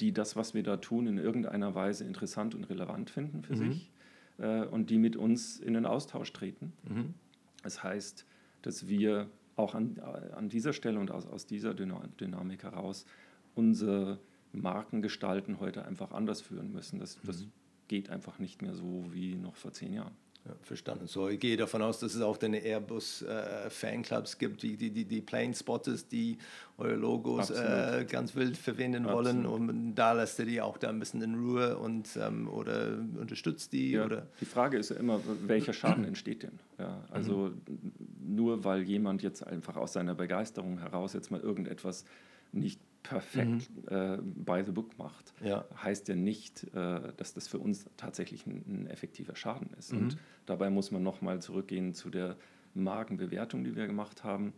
[0.00, 3.72] die das, was wir da tun, in irgendeiner Weise interessant und relevant finden für mhm.
[3.72, 3.90] sich
[4.38, 6.72] äh, und die mit uns in den Austausch treten.
[6.88, 7.14] Mhm.
[7.62, 8.26] Das heißt,
[8.62, 10.00] dass wir auch an,
[10.34, 13.06] an dieser Stelle und aus, aus dieser Dynamik heraus
[13.54, 14.18] unsere
[14.52, 16.98] Markengestalten heute einfach anders führen müssen.
[16.98, 17.52] Das, das mhm.
[17.88, 20.14] geht einfach nicht mehr so wie noch vor zehn Jahren.
[20.44, 21.06] Ja, verstanden.
[21.06, 25.04] So, ich gehe davon aus, dass es auch deine Airbus-Fanclubs äh, gibt, die, die, die,
[25.04, 26.36] die Plane Spotters, die
[26.78, 29.26] eure Logos äh, ganz wild verwenden Absolut.
[29.26, 29.46] wollen.
[29.46, 33.72] Und da lässt ihr die auch da ein bisschen in Ruhe und ähm, oder unterstützt
[33.72, 33.92] die.
[33.92, 34.26] Ja, oder?
[34.40, 36.58] Die Frage ist ja immer, welcher Schaden entsteht denn?
[36.76, 37.92] Ja, also mhm.
[38.34, 42.04] nur weil jemand jetzt einfach aus seiner Begeisterung heraus jetzt mal irgendetwas
[42.50, 43.88] nicht perfekt mhm.
[43.88, 45.64] äh, by the book macht, ja.
[45.82, 49.92] heißt ja nicht, äh, dass das für uns tatsächlich ein, ein effektiver Schaden ist.
[49.92, 49.98] Mhm.
[49.98, 52.36] Und dabei muss man nochmal zurückgehen zu der
[52.74, 54.52] Markenbewertung, die wir gemacht haben.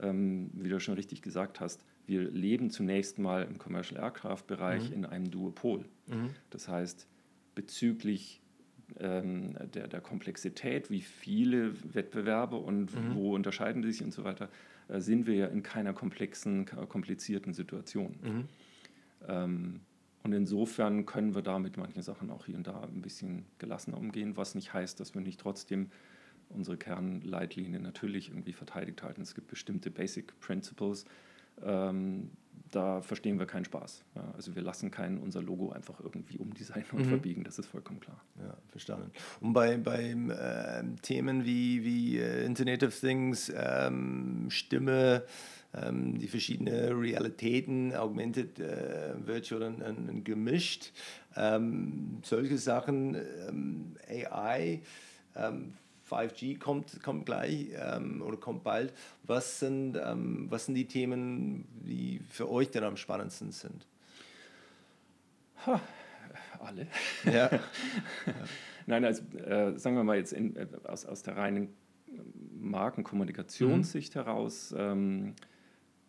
[0.00, 4.96] Ähm, wie du schon richtig gesagt hast, wir leben zunächst mal im Commercial Aircraft-Bereich mhm.
[4.96, 5.84] in einem Duopol.
[6.08, 6.30] Mhm.
[6.50, 7.06] Das heißt,
[7.54, 8.42] bezüglich
[8.98, 13.14] ähm, der, der Komplexität, wie viele Wettbewerbe und mhm.
[13.14, 14.48] wo unterscheiden die sich und so weiter,
[14.88, 18.16] sind wir ja in keiner komplexen, komplizierten Situation.
[18.22, 18.48] Mhm.
[19.28, 19.80] Ähm,
[20.22, 23.98] und insofern können wir da mit manchen Sachen auch hier und da ein bisschen gelassener
[23.98, 25.90] umgehen, was nicht heißt, dass wir nicht trotzdem
[26.48, 29.20] unsere Kernleitlinie natürlich irgendwie verteidigt halten.
[29.20, 31.04] Es gibt bestimmte Basic Principles,
[31.62, 32.30] ähm,
[32.74, 34.02] da verstehen wir keinen Spaß.
[34.16, 37.10] Ja, also wir lassen kein unser Logo einfach irgendwie umdesignen und mhm.
[37.10, 38.20] verbiegen, das ist vollkommen klar.
[38.38, 39.12] Ja, verstanden.
[39.40, 45.24] Und bei, bei äh, Themen wie, wie äh, Internet of Things, ähm, Stimme,
[45.72, 50.92] ähm, die verschiedenen Realitäten, Augmented, äh, Virtual und, und gemischt,
[51.36, 53.16] ähm, solche Sachen,
[53.48, 54.80] ähm, AI,
[56.10, 58.92] 5G kommt, kommt gleich ähm, oder kommt bald.
[59.22, 63.86] Was sind, ähm, was sind die Themen, die für euch denn am spannendsten sind?
[65.66, 65.80] Ha,
[66.60, 66.86] alle.
[67.24, 67.50] Ja.
[68.86, 71.68] Nein, also äh, sagen wir mal jetzt in, äh, aus, aus der reinen
[72.60, 74.18] Markenkommunikationssicht mhm.
[74.18, 75.34] heraus ähm,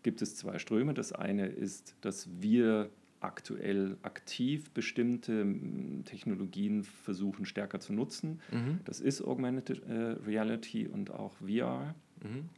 [0.03, 0.93] gibt es zwei Ströme.
[0.93, 2.89] Das eine ist, dass wir
[3.19, 5.45] aktuell aktiv bestimmte
[6.05, 8.41] Technologien versuchen stärker zu nutzen.
[8.51, 8.79] Mhm.
[8.85, 9.93] Das ist Augmented äh,
[10.25, 11.95] Reality und auch VR.
[12.21, 12.49] Mhm.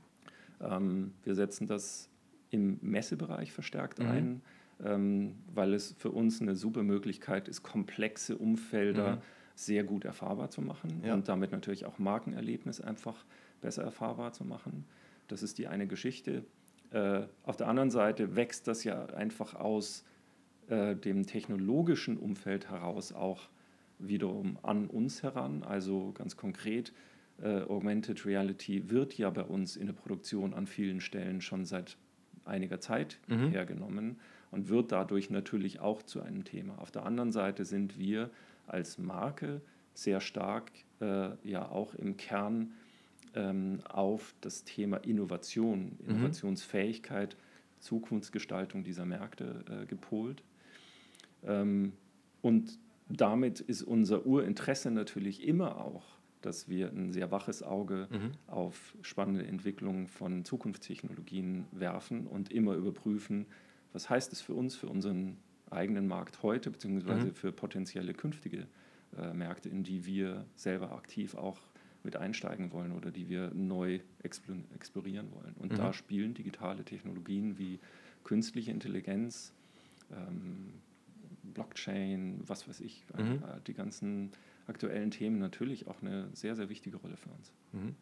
[0.59, 2.09] Ähm, wir setzen das
[2.49, 4.05] im Messebereich verstärkt mhm.
[4.07, 4.41] ein,
[4.83, 9.21] ähm, weil es für uns eine super Möglichkeit ist, komplexe Umfelder mhm.
[9.55, 11.13] sehr gut erfahrbar zu machen ja.
[11.13, 13.25] und damit natürlich auch Markenerlebnis einfach
[13.61, 14.85] besser erfahrbar zu machen.
[15.27, 16.45] Das ist die eine Geschichte.
[16.91, 20.05] Äh, auf der anderen Seite wächst das ja einfach aus
[20.69, 23.49] äh, dem technologischen Umfeld heraus auch
[23.99, 25.63] wiederum an uns heran.
[25.63, 26.93] Also ganz konkret,
[27.41, 31.97] äh, Augmented Reality wird ja bei uns in der Produktion an vielen Stellen schon seit
[32.45, 33.49] einiger Zeit mhm.
[33.49, 34.19] hergenommen
[34.51, 36.79] und wird dadurch natürlich auch zu einem Thema.
[36.79, 38.29] Auf der anderen Seite sind wir
[38.65, 39.61] als Marke
[39.93, 42.73] sehr stark äh, ja auch im Kern
[43.35, 46.09] ähm, auf das Thema Innovation, mhm.
[46.09, 47.35] Innovationsfähigkeit,
[47.79, 50.43] Zukunftsgestaltung dieser Märkte äh, gepolt.
[51.43, 51.93] Ähm,
[52.41, 52.79] und
[53.09, 56.03] damit ist unser Urinteresse natürlich immer auch,
[56.41, 58.31] dass wir ein sehr waches Auge mhm.
[58.47, 63.45] auf spannende Entwicklungen von Zukunftstechnologien werfen und immer überprüfen,
[63.93, 65.37] was heißt es für uns, für unseren
[65.69, 67.33] eigenen Markt heute, beziehungsweise mhm.
[67.33, 68.67] für potenzielle künftige
[69.17, 71.59] äh, Märkte, in die wir selber aktiv auch
[72.03, 75.55] mit einsteigen wollen oder die wir neu explorieren wollen.
[75.59, 75.77] Und mhm.
[75.77, 77.79] da spielen digitale Technologien wie
[78.23, 79.53] künstliche Intelligenz,
[80.11, 80.73] ähm,
[81.53, 83.43] Blockchain, was weiß ich, mhm.
[83.43, 84.31] Äh, die ganzen
[84.67, 87.51] aktuellen Themen natürlich auch eine sehr, sehr wichtige Rolle für uns.
[87.71, 87.95] Mhm.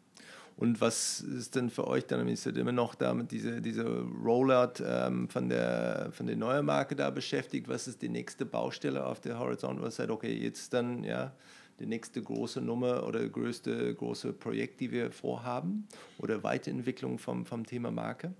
[0.56, 5.28] Und was ist denn für euch dann, ist immer noch damit diese, diese Rollout ähm,
[5.28, 7.68] von, der, von der neuen Marke da beschäftigt?
[7.68, 11.34] Was ist die nächste Baustelle auf der Horizont, was sagt, okay, jetzt dann ja
[11.78, 15.86] die nächste große Nummer oder größte große Projekt, die wir vorhaben
[16.16, 18.32] oder Weiterentwicklung vom, vom Thema Marke?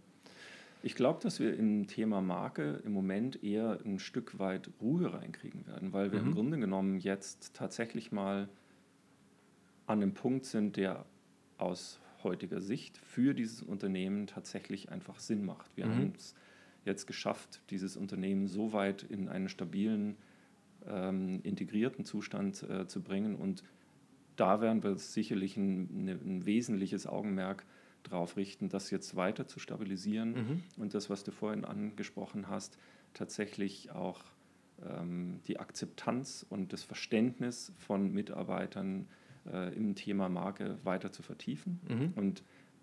[0.87, 5.67] Ich glaube, dass wir im Thema Marke im Moment eher ein Stück weit Ruhe reinkriegen
[5.67, 6.29] werden, weil wir mhm.
[6.29, 8.49] im Grunde genommen jetzt tatsächlich mal
[9.87, 11.05] an einem Punkt sind, der
[11.59, 15.77] aus heutiger Sicht für dieses Unternehmen tatsächlich einfach Sinn macht.
[15.77, 15.93] Wir mhm.
[15.93, 16.37] haben es
[16.85, 20.15] jetzt geschafft, dieses Unternehmen so weit in einen stabilen,
[20.87, 23.65] ähm, integrierten Zustand äh, zu bringen und
[24.37, 27.67] da werden wir sicherlich ein, ein wesentliches Augenmerk
[28.09, 30.63] darauf richten, das jetzt weiter zu stabilisieren mhm.
[30.77, 32.79] und das, was du vorhin angesprochen hast,
[33.15, 34.21] tatsächlich auch
[34.85, 39.09] ähm, die Akzeptanz und das Verständnis von Mitarbeitern
[39.51, 41.81] äh, im Thema Marke weiter zu vertiefen.
[41.89, 42.13] Mhm.
[42.15, 42.43] Und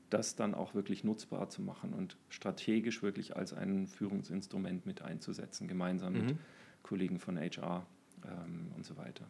[0.09, 5.67] das dann auch wirklich nutzbar zu machen und strategisch wirklich als ein Führungsinstrument mit einzusetzen,
[5.67, 6.25] gemeinsam mhm.
[6.25, 6.35] mit
[6.83, 7.85] Kollegen von HR
[8.23, 9.25] ähm, und so weiter.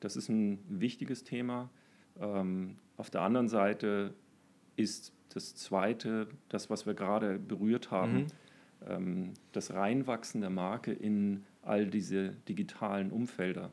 [0.00, 1.70] Das ist ein wichtiges Thema.
[2.18, 4.14] Ähm, auf der anderen Seite
[4.76, 8.26] ist das Zweite, das, was wir gerade berührt haben, mhm.
[8.88, 13.72] ähm, das Reinwachsen der Marke in all diese digitalen Umfelder.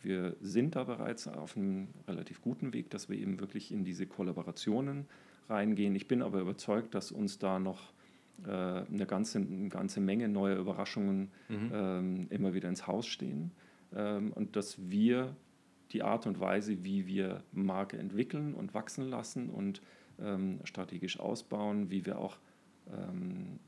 [0.00, 4.06] Wir sind da bereits auf einem relativ guten Weg, dass wir eben wirklich in diese
[4.06, 5.06] Kollaborationen
[5.48, 5.94] reingehen.
[5.94, 7.92] Ich bin aber überzeugt, dass uns da noch
[8.44, 11.70] äh, eine, ganze, eine ganze Menge neuer Überraschungen mhm.
[11.72, 13.52] ähm, immer wieder ins Haus stehen
[13.94, 15.36] ähm, und dass wir
[15.92, 19.82] die Art und Weise, wie wir Marke entwickeln und wachsen lassen und
[20.22, 22.36] ähm, strategisch ausbauen, wie wir auch
[22.92, 23.58] ähm,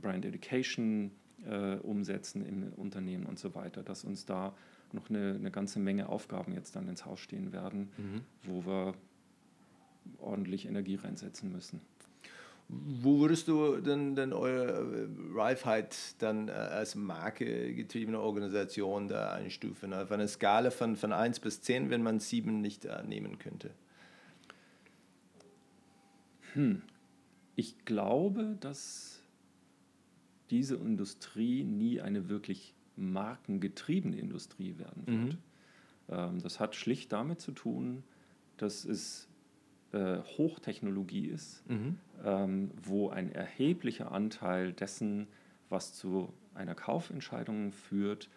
[0.00, 1.10] Brand Education
[1.46, 4.54] äh, umsetzen im Unternehmen und so weiter, dass uns da
[4.92, 8.20] noch eine, eine ganze Menge Aufgaben jetzt dann ins Haus stehen werden, mhm.
[8.42, 8.94] wo wir
[10.20, 11.80] ordentlich Energie reinsetzen müssen.
[12.68, 19.92] Wo würdest du denn, denn eure Riveheit dann äh, als markegetriebene Organisation da einstufen?
[19.92, 23.70] Auf einer Skala von, von 1 bis 10, wenn man 7 nicht äh, nehmen könnte?
[26.54, 26.82] Hm.
[27.56, 29.22] Ich glaube, dass
[30.50, 35.34] diese Industrie nie eine wirklich markengetriebene Industrie werden wird.
[35.34, 35.38] Mhm.
[36.08, 38.02] Ähm, das hat schlicht damit zu tun,
[38.58, 39.28] dass es
[39.92, 41.98] äh, Hochtechnologie ist, mhm.
[42.24, 45.26] ähm, wo ein erheblicher Anteil dessen,
[45.68, 48.28] was zu einer Kaufentscheidung führt,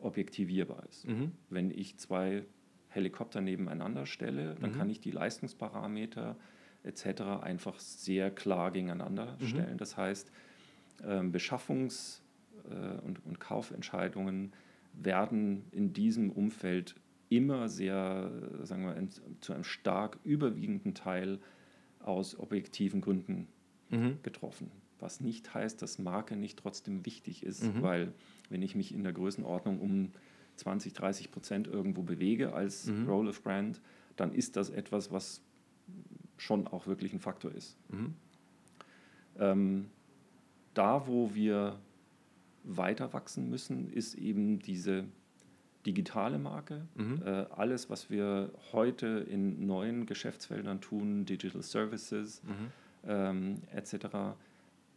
[0.00, 1.06] objektivierbar ist.
[1.06, 1.32] Mhm.
[1.50, 2.44] Wenn ich zwei
[2.88, 4.76] Helikopter nebeneinander stelle, dann mhm.
[4.76, 6.36] kann ich die Leistungsparameter
[6.82, 7.42] etc.
[7.42, 9.46] einfach sehr klar gegeneinander mhm.
[9.46, 9.76] stellen.
[9.78, 10.30] Das heißt,
[11.04, 12.20] ähm, Beschaffungs-
[12.68, 14.52] äh, und, und Kaufentscheidungen
[14.92, 16.94] werden in diesem Umfeld
[17.28, 18.30] immer sehr,
[18.62, 19.08] sagen wir,
[19.40, 21.38] zu einem stark überwiegenden Teil
[22.00, 23.46] aus objektiven Gründen
[23.90, 24.18] mhm.
[24.22, 24.70] getroffen.
[24.98, 27.82] Was nicht heißt, dass Marke nicht trotzdem wichtig ist, mhm.
[27.82, 28.12] weil
[28.48, 30.10] wenn ich mich in der Größenordnung um
[30.56, 33.08] 20, 30 Prozent irgendwo bewege als mhm.
[33.08, 33.80] Role of Brand,
[34.16, 35.40] dann ist das etwas, was
[36.40, 37.76] schon auch wirklich ein Faktor ist.
[37.90, 38.14] Mhm.
[39.38, 39.90] Ähm,
[40.74, 41.78] da, wo wir
[42.64, 45.04] weiter wachsen müssen, ist eben diese
[45.86, 46.86] digitale Marke.
[46.94, 47.22] Mhm.
[47.24, 52.72] Äh, alles, was wir heute in neuen Geschäftsfeldern tun, Digital Services mhm.
[53.06, 54.34] ähm, etc.,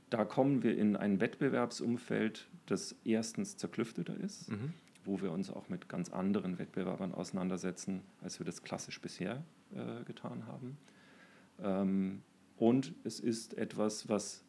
[0.10, 4.74] da kommen wir in ein Wettbewerbsumfeld, das erstens zerklüfteter ist, mhm.
[5.06, 10.04] wo wir uns auch mit ganz anderen Wettbewerbern auseinandersetzen, als wir das klassisch bisher äh,
[10.06, 10.78] getan haben.
[11.62, 12.22] Ähm,
[12.58, 14.44] und es ist etwas, was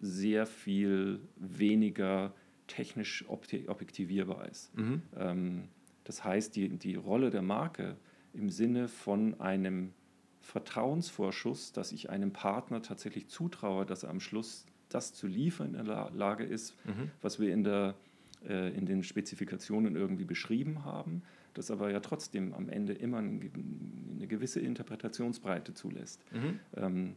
[0.00, 2.34] sehr viel weniger
[2.66, 4.76] technisch objektivierbar ist.
[4.76, 5.02] Mhm.
[5.16, 5.68] Ähm,
[6.04, 7.96] das heißt, die, die Rolle der Marke
[8.32, 9.92] im Sinne von einem
[10.40, 15.86] Vertrauensvorschuss, dass ich einem Partner tatsächlich zutraue, dass er am Schluss das zu liefern in
[15.86, 17.10] der Lage ist, mhm.
[17.20, 17.94] was wir in, der,
[18.48, 21.22] äh, in den Spezifikationen irgendwie beschrieben haben,
[21.58, 26.22] das aber ja trotzdem am Ende immer eine gewisse Interpretationsbreite zulässt.
[26.32, 26.60] Mhm.
[26.76, 27.16] Ähm,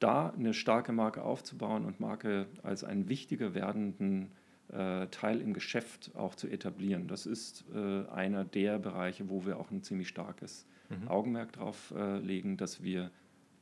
[0.00, 4.32] da eine starke Marke aufzubauen und Marke als einen wichtiger werdenden
[4.68, 7.06] äh, Teil im Geschäft auch zu etablieren.
[7.06, 11.08] Das ist äh, einer der Bereiche, wo wir auch ein ziemlich starkes mhm.
[11.08, 13.10] Augenmerk drauf äh, legen, dass wir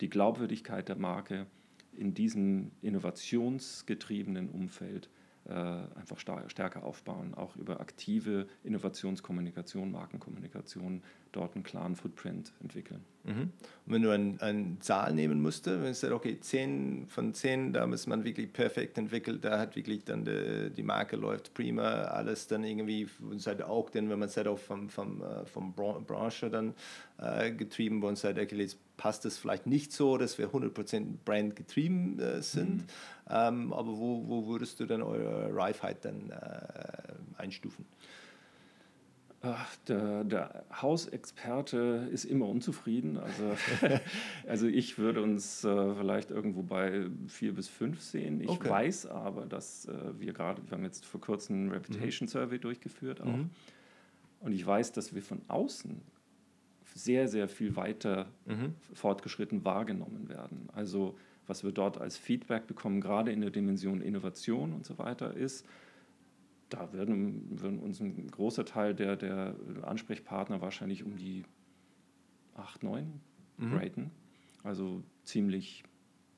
[0.00, 1.46] die Glaubwürdigkeit der Marke
[1.92, 5.10] in diesem innovationsgetriebenen Umfeld
[5.50, 13.00] einfach stärker aufbauen, auch über aktive Innovationskommunikation, Markenkommunikation, dort einen klaren Footprint entwickeln.
[13.24, 13.50] Mhm.
[13.86, 17.72] Und wenn du eine ein Zahl nehmen musst, wenn du sagst, okay, 10 von 10,
[17.72, 21.82] da ist man wirklich perfekt entwickelt, da hat wirklich dann die, die Marke läuft prima,
[21.82, 25.46] alles dann irgendwie, und halt auch denn, wenn man es halt auch vom, vom, äh,
[25.46, 26.74] vom Branche dann
[27.18, 31.56] äh, getrieben, bei uns halt eigentlich passt es vielleicht nicht so, dass wir 100% Brand
[31.56, 32.86] getrieben äh, sind, mhm.
[33.28, 37.84] ähm, aber wo, wo würdest du dann eure Reifheit dann äh, einstufen?
[39.40, 43.18] Ach, der, der, Hausexperte ist immer unzufrieden.
[43.18, 43.56] Also,
[44.46, 48.40] also ich würde uns äh, vielleicht irgendwo bei vier bis fünf sehen.
[48.40, 48.70] Ich okay.
[48.70, 52.30] weiß aber, dass äh, wir gerade, wir haben jetzt vor kurzem einen Reputation mhm.
[52.30, 53.26] Survey durchgeführt auch.
[53.26, 53.50] Mhm.
[54.38, 56.00] Und ich weiß, dass wir von außen
[56.94, 58.74] sehr, sehr viel weiter mhm.
[58.94, 60.68] fortgeschritten wahrgenommen werden.
[60.74, 61.16] Also
[61.46, 65.66] was wir dort als Feedback bekommen, gerade in der Dimension Innovation und so weiter, ist,
[66.68, 71.44] da würden, würden uns ein großer Teil der, der Ansprechpartner wahrscheinlich um die
[72.54, 73.20] 8, 9
[73.58, 73.72] mhm.
[73.74, 74.10] raten.
[74.62, 75.84] Also ziemlich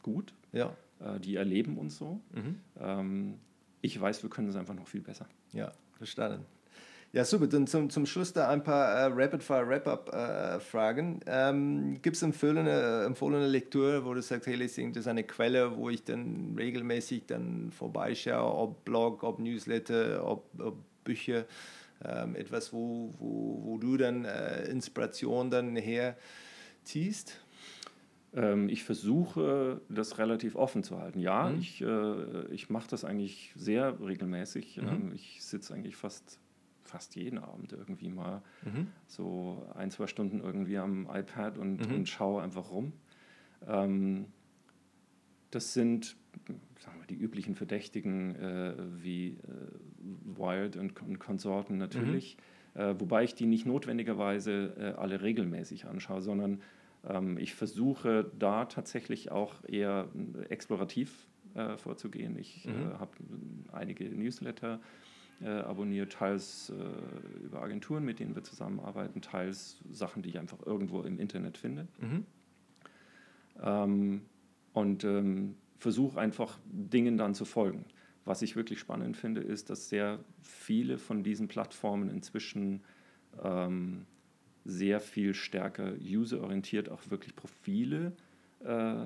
[0.03, 0.35] gut.
[0.53, 0.77] Ja.
[1.01, 2.21] Äh, die erleben uns so.
[2.33, 2.61] Mhm.
[2.81, 3.35] Ähm,
[3.83, 5.29] ich weiß, wir können es einfach noch viel besser.
[5.53, 6.45] Ja, verstanden.
[7.15, 7.47] Ja, super.
[7.47, 11.21] Dann zum, zum Schluss da ein paar äh, Rapid-Fire-Wrap-Up-Fragen.
[11.25, 15.77] Äh, ähm, Gibt es empfohlene, empfohlene Lektüre, wo du sagst, hey, das ist eine Quelle,
[15.77, 21.45] wo ich dann regelmäßig dann vorbeischaue, ob Blog, ob Newsletter, ob, ob Bücher,
[22.05, 27.39] ähm, etwas, wo, wo, wo du dann äh, Inspiration dann herziehst?
[28.35, 31.21] Ähm, ich versuche, das relativ offen zu halten.
[31.21, 31.61] Ja, mhm.
[31.61, 34.79] ich, äh, ich mache das eigentlich sehr regelmäßig.
[34.79, 34.89] Mhm.
[34.89, 36.41] Ähm, ich sitze eigentlich fast,
[36.85, 38.89] fast jeden Abend irgendwie mal mhm.
[39.07, 41.95] so ein, zwei Stunden irgendwie am iPad und, mhm.
[41.95, 42.93] und schaue einfach rum.
[43.67, 44.27] Ähm,
[45.51, 46.17] das sind
[46.85, 49.37] sagen wir, die üblichen Verdächtigen äh, wie äh,
[50.37, 52.37] Wired und, und Konsorten natürlich.
[52.75, 52.81] Mhm.
[52.81, 56.61] Äh, wobei ich die nicht notwendigerweise äh, alle regelmäßig anschaue, sondern
[57.09, 60.09] ähm, ich versuche da tatsächlich auch eher
[60.49, 62.37] explorativ äh, vorzugehen.
[62.37, 62.91] Ich äh, mhm.
[62.91, 63.13] äh, habe
[63.73, 65.14] einige Newsletter äh,
[65.47, 71.03] abonniert, teils äh, über Agenturen, mit denen wir zusammenarbeiten, teils Sachen, die ich einfach irgendwo
[71.03, 71.89] im Internet finde.
[72.01, 72.27] Mhm.
[73.63, 74.23] Ähm,
[74.73, 77.85] und ähm, versuche einfach Dingen dann zu folgen.
[78.25, 82.83] Was ich wirklich spannend finde, ist, dass sehr viele von diesen Plattformen inzwischen
[83.43, 84.07] ähm,
[84.65, 88.13] sehr viel stärker userorientiert auch wirklich Profile
[88.65, 89.05] äh,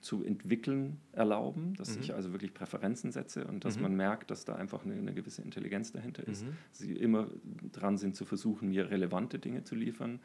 [0.00, 2.02] zu entwickeln erlauben, dass mhm.
[2.02, 3.82] ich also wirklich Präferenzen setze und dass mhm.
[3.82, 6.44] man merkt, dass da einfach eine, eine gewisse Intelligenz dahinter ist.
[6.44, 6.56] Mhm.
[6.72, 7.28] Sie immer
[7.72, 10.20] dran sind zu versuchen, mir relevante Dinge zu liefern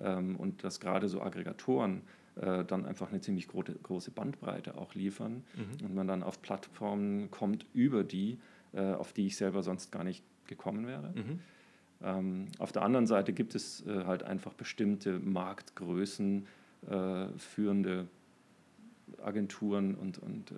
[0.00, 2.02] ähm, und dass gerade so Aggregatoren
[2.36, 5.86] äh, dann einfach eine ziemlich gro große Bandbreite auch liefern mhm.
[5.86, 8.38] und man dann auf Plattformen kommt über die,
[8.72, 11.12] äh, auf die ich selber sonst gar nicht gekommen wäre.
[11.14, 11.40] Mhm.
[12.02, 16.46] Ähm, auf der anderen Seite gibt es äh, halt einfach bestimmte Marktgrößen,
[16.88, 18.08] äh, führende
[19.24, 20.54] Agenturen und, und äh,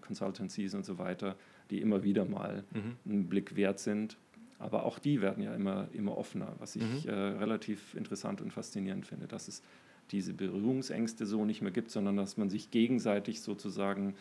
[0.00, 1.36] Consultancies und so weiter,
[1.70, 2.96] die immer wieder mal mhm.
[3.10, 4.16] einen Blick wert sind.
[4.58, 7.10] Aber auch die werden ja immer, immer offener, was ich mhm.
[7.10, 9.62] äh, relativ interessant und faszinierend finde, dass es
[10.10, 14.14] diese Berührungsängste so nicht mehr gibt, sondern dass man sich gegenseitig sozusagen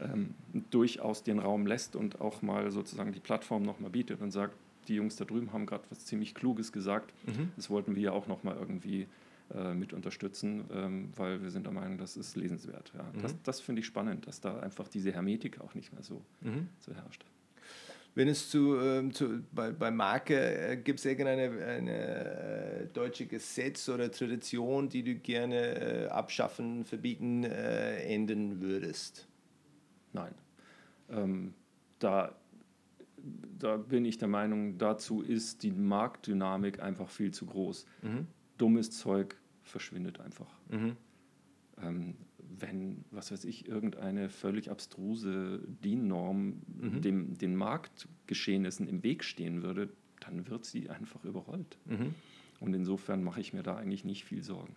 [0.00, 0.34] ähm,
[0.70, 4.54] durchaus den Raum lässt und auch mal sozusagen die Plattform nochmal bietet und sagt,
[4.88, 7.12] die Jungs da drüben haben gerade was ziemlich Kluges gesagt.
[7.26, 7.52] Mhm.
[7.56, 9.06] Das wollten wir ja auch nochmal irgendwie
[9.54, 12.92] äh, mit unterstützen, ähm, weil wir sind der Meinung, das ist lesenswert.
[12.96, 13.02] Ja.
[13.02, 13.22] Mhm.
[13.22, 16.68] Das, das finde ich spannend, dass da einfach diese Hermetik auch nicht mehr so, mhm.
[16.78, 17.24] so herrscht.
[18.14, 23.26] Wenn es zu, ähm, zu bei, bei Marke, äh, gibt es irgendeine eine, äh, deutsche
[23.26, 29.28] Gesetz oder Tradition, die du gerne äh, abschaffen, verbieten, äh, ändern würdest?
[30.12, 30.34] Nein.
[31.08, 31.54] Ähm,
[32.00, 32.34] da
[33.58, 37.86] da bin ich der Meinung, dazu ist die Marktdynamik einfach viel zu groß.
[38.02, 38.26] Mhm.
[38.58, 39.36] Dummes Zeug
[39.70, 40.50] verschwindet einfach.
[40.68, 40.96] Mhm.
[41.82, 47.00] Ähm, wenn, was weiß ich, irgendeine völlig abstruse DIN-Norm mhm.
[47.00, 49.88] dem, den Marktgeschehnissen im Weg stehen würde,
[50.20, 51.78] dann wird sie einfach überrollt.
[51.86, 52.14] Mhm.
[52.60, 54.76] Und insofern mache ich mir da eigentlich nicht viel Sorgen.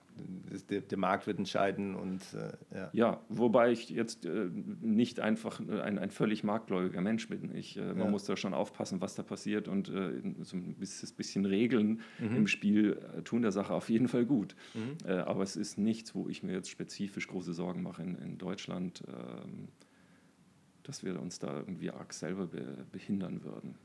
[0.70, 2.90] Der, der Markt wird entscheiden und äh, ja.
[2.94, 3.22] ja.
[3.28, 7.54] wobei ich jetzt äh, nicht einfach äh, ein, ein völlig marktgläubiger Mensch bin.
[7.54, 8.08] Ich, äh, man ja.
[8.08, 10.14] muss da schon aufpassen, was da passiert und äh,
[10.44, 12.38] so ein bisschen Regeln mhm.
[12.38, 14.56] im Spiel äh, tun der Sache auf jeden Fall gut.
[14.74, 15.06] Mhm.
[15.06, 19.04] aber es ist nichts, wo ich mir jetzt spezifisch große Sorgen mache in, in Deutschland,
[19.08, 19.68] ähm,
[20.84, 23.76] dass wir uns da irgendwie arg selber be behindern würden.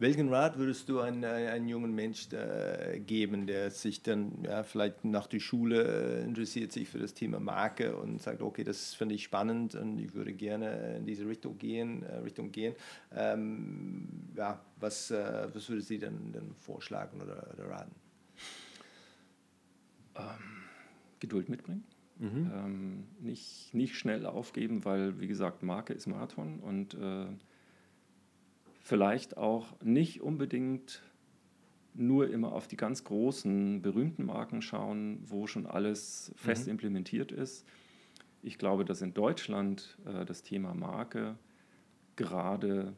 [0.00, 5.04] Welchen Rat würdest du einem, einem jungen Mensch äh, geben, der sich dann ja, vielleicht
[5.04, 9.14] nach der Schule äh, interessiert sich für das Thema Marke und sagt, okay, das finde
[9.14, 12.74] ich spannend und ich würde gerne in diese Richtung gehen, äh, Richtung gehen.
[13.14, 17.94] Ähm, ja, was, äh, was würde sie dann, dann vorschlagen oder, oder raten?
[20.16, 20.62] Ähm,
[21.18, 21.84] Geduld mitbringen.
[22.18, 22.50] Mhm.
[22.54, 27.26] Ähm, nicht, nicht schnell aufgeben, weil, wie gesagt, Marke ist Marathon und äh,
[28.80, 31.02] vielleicht auch nicht unbedingt
[31.94, 36.72] nur immer auf die ganz großen, berühmten Marken schauen, wo schon alles fest mhm.
[36.72, 37.66] implementiert ist.
[38.42, 41.36] Ich glaube, dass in Deutschland äh, das Thema Marke
[42.16, 42.94] gerade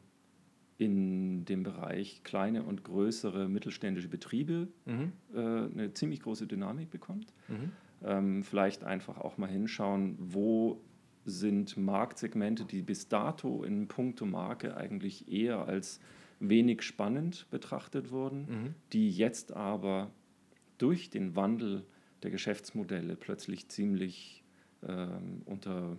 [0.77, 5.13] in dem Bereich kleine und größere mittelständische Betriebe mhm.
[5.33, 7.33] äh, eine ziemlich große Dynamik bekommt.
[7.47, 7.71] Mhm.
[8.03, 10.81] Ähm, vielleicht einfach auch mal hinschauen, wo
[11.25, 15.99] sind Marktsegmente, die bis dato in puncto Marke eigentlich eher als
[16.39, 18.75] wenig spannend betrachtet wurden, mhm.
[18.91, 20.11] die jetzt aber
[20.77, 21.85] durch den Wandel
[22.23, 24.43] der Geschäftsmodelle plötzlich ziemlich
[24.85, 25.97] ähm, unter,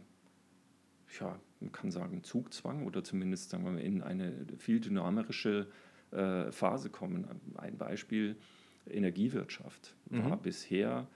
[1.20, 5.68] ja, man kann sagen, Zugzwang oder zumindest sagen wir mal, in eine viel dynamische
[6.10, 7.26] äh, Phase kommen.
[7.56, 8.36] Ein Beispiel,
[8.86, 10.42] Energiewirtschaft war mhm.
[10.42, 11.08] bisher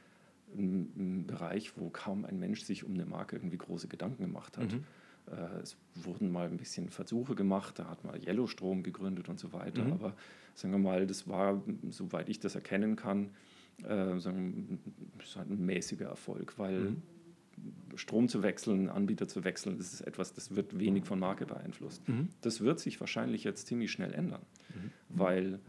[0.56, 4.58] ein, ein, Bereich, wo kaum ein Mensch sich um eine Marke irgendwie große Gedanken gemacht
[4.58, 4.72] hat.
[4.72, 4.84] Mhm.
[5.30, 9.52] Äh, es wurden mal ein bisschen Versuche gemacht, da hat man Yellowstrom gegründet und so
[9.52, 9.84] weiter.
[9.84, 9.92] Mhm.
[9.92, 10.14] Aber
[10.54, 13.30] sagen wir mal, das war, soweit ich das erkennen kann,
[13.84, 14.80] äh, sagen,
[15.36, 17.02] ein mäßiger Erfolg, weil mhm.
[17.96, 22.08] Strom zu wechseln, Anbieter zu wechseln, das ist etwas, das wird wenig von Marke beeinflusst.
[22.08, 22.28] Mhm.
[22.40, 24.90] Das wird sich wahrscheinlich jetzt ziemlich schnell ändern, mhm.
[25.08, 25.60] weil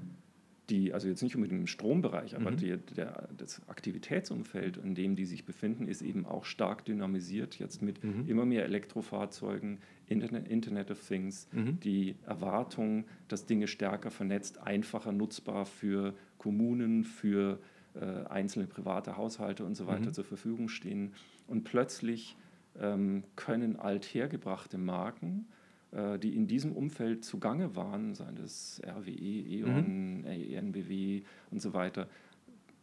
[0.69, 2.57] die, also jetzt nicht unbedingt im Strombereich, aber mhm.
[2.57, 7.81] die, der, das Aktivitätsumfeld, in dem die sich befinden, ist eben auch stark dynamisiert, jetzt
[7.81, 8.27] mit mhm.
[8.27, 11.79] immer mehr Elektrofahrzeugen, Internet, Internet of Things, mhm.
[11.79, 17.59] die Erwartung, dass Dinge stärker vernetzt, einfacher nutzbar für Kommunen, für
[17.95, 20.13] äh, einzelne private Haushalte und so weiter mhm.
[20.13, 21.13] zur Verfügung stehen.
[21.47, 22.37] Und plötzlich
[22.79, 25.47] ähm, können althergebrachte Marken,
[25.91, 30.25] die in diesem Umfeld zugange waren, seien das RWE, E.ON, mhm.
[30.25, 32.07] ENBW und so weiter,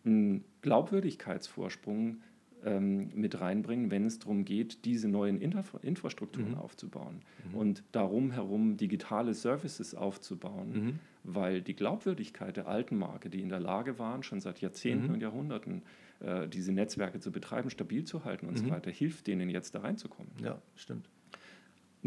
[0.04, 2.18] einen Glaubwürdigkeitsvorsprung
[2.64, 6.58] ähm, mit reinbringen, wenn es darum geht, diese neuen Infra Infrastrukturen mhm.
[6.58, 7.54] aufzubauen mhm.
[7.54, 10.98] und darum herum digitale Services aufzubauen, mhm.
[11.22, 15.14] weil die Glaubwürdigkeit der alten Marke, die in der Lage waren, schon seit Jahrzehnten mhm.
[15.14, 15.82] und Jahrhunderten
[16.20, 18.70] äh, diese Netzwerke zu betreiben, stabil zu halten und so mhm.
[18.70, 20.32] weiter, hilft denen jetzt da reinzukommen.
[20.42, 21.08] Ja, stimmt.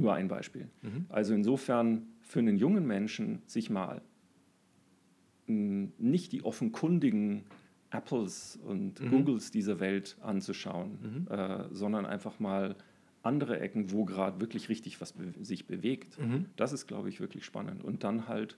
[0.01, 0.69] Nur ein Beispiel.
[0.81, 1.05] Mhm.
[1.09, 4.01] Also insofern für einen jungen Menschen sich mal
[5.47, 7.43] mh, nicht die offenkundigen
[7.91, 9.09] Apples und mhm.
[9.09, 11.33] Googles dieser Welt anzuschauen, mhm.
[11.33, 12.75] äh, sondern einfach mal
[13.23, 16.19] andere Ecken, wo gerade wirklich richtig was be sich bewegt.
[16.19, 16.45] Mhm.
[16.55, 17.83] Das ist, glaube ich, wirklich spannend.
[17.83, 18.57] Und dann halt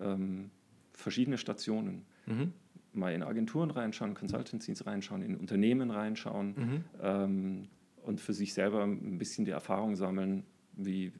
[0.00, 0.50] ähm,
[0.92, 2.02] verschiedene Stationen.
[2.26, 2.52] Mhm.
[2.92, 6.84] Mal in Agenturen reinschauen, Consultancies reinschauen, in Unternehmen reinschauen mhm.
[7.02, 7.68] ähm,
[8.02, 10.44] und für sich selber ein bisschen die Erfahrung sammeln,
[10.76, 11.12] wie,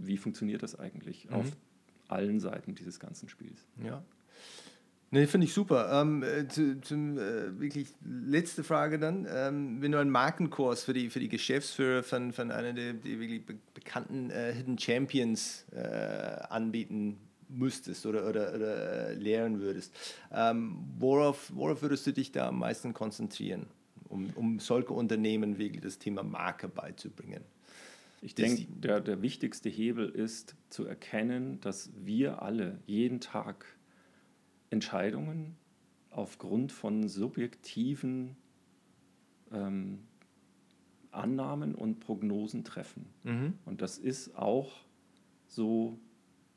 [0.00, 1.34] wie funktioniert das eigentlich mhm.
[1.34, 1.56] auf
[2.08, 3.66] allen Seiten dieses ganzen Spiels.
[3.82, 4.02] Ja.
[5.14, 6.00] Nee, finde ich super.
[6.00, 9.26] Ähm, äh, zu, zum äh, wirklich letzte Frage dann.
[9.30, 13.20] Ähm, wenn du einen Markenkurs für die, für die Geschäftsführer von, von einer der, der
[13.20, 15.82] wirklich be bekannten äh, Hidden Champions äh,
[16.48, 17.18] anbieten
[17.50, 19.94] müsstest oder, oder, oder äh, lehren würdest,
[20.32, 23.66] ähm, worauf, worauf würdest du dich da am meisten konzentrieren,
[24.08, 27.42] um, um solche Unternehmen wirklich das Thema Marke beizubringen?
[28.22, 33.66] Ich denke, der, der wichtigste Hebel ist zu erkennen, dass wir alle jeden Tag
[34.70, 35.56] Entscheidungen
[36.10, 38.36] aufgrund von subjektiven
[39.50, 40.04] ähm,
[41.10, 43.06] Annahmen und Prognosen treffen.
[43.24, 43.58] Mhm.
[43.64, 44.84] Und das ist auch
[45.48, 45.98] so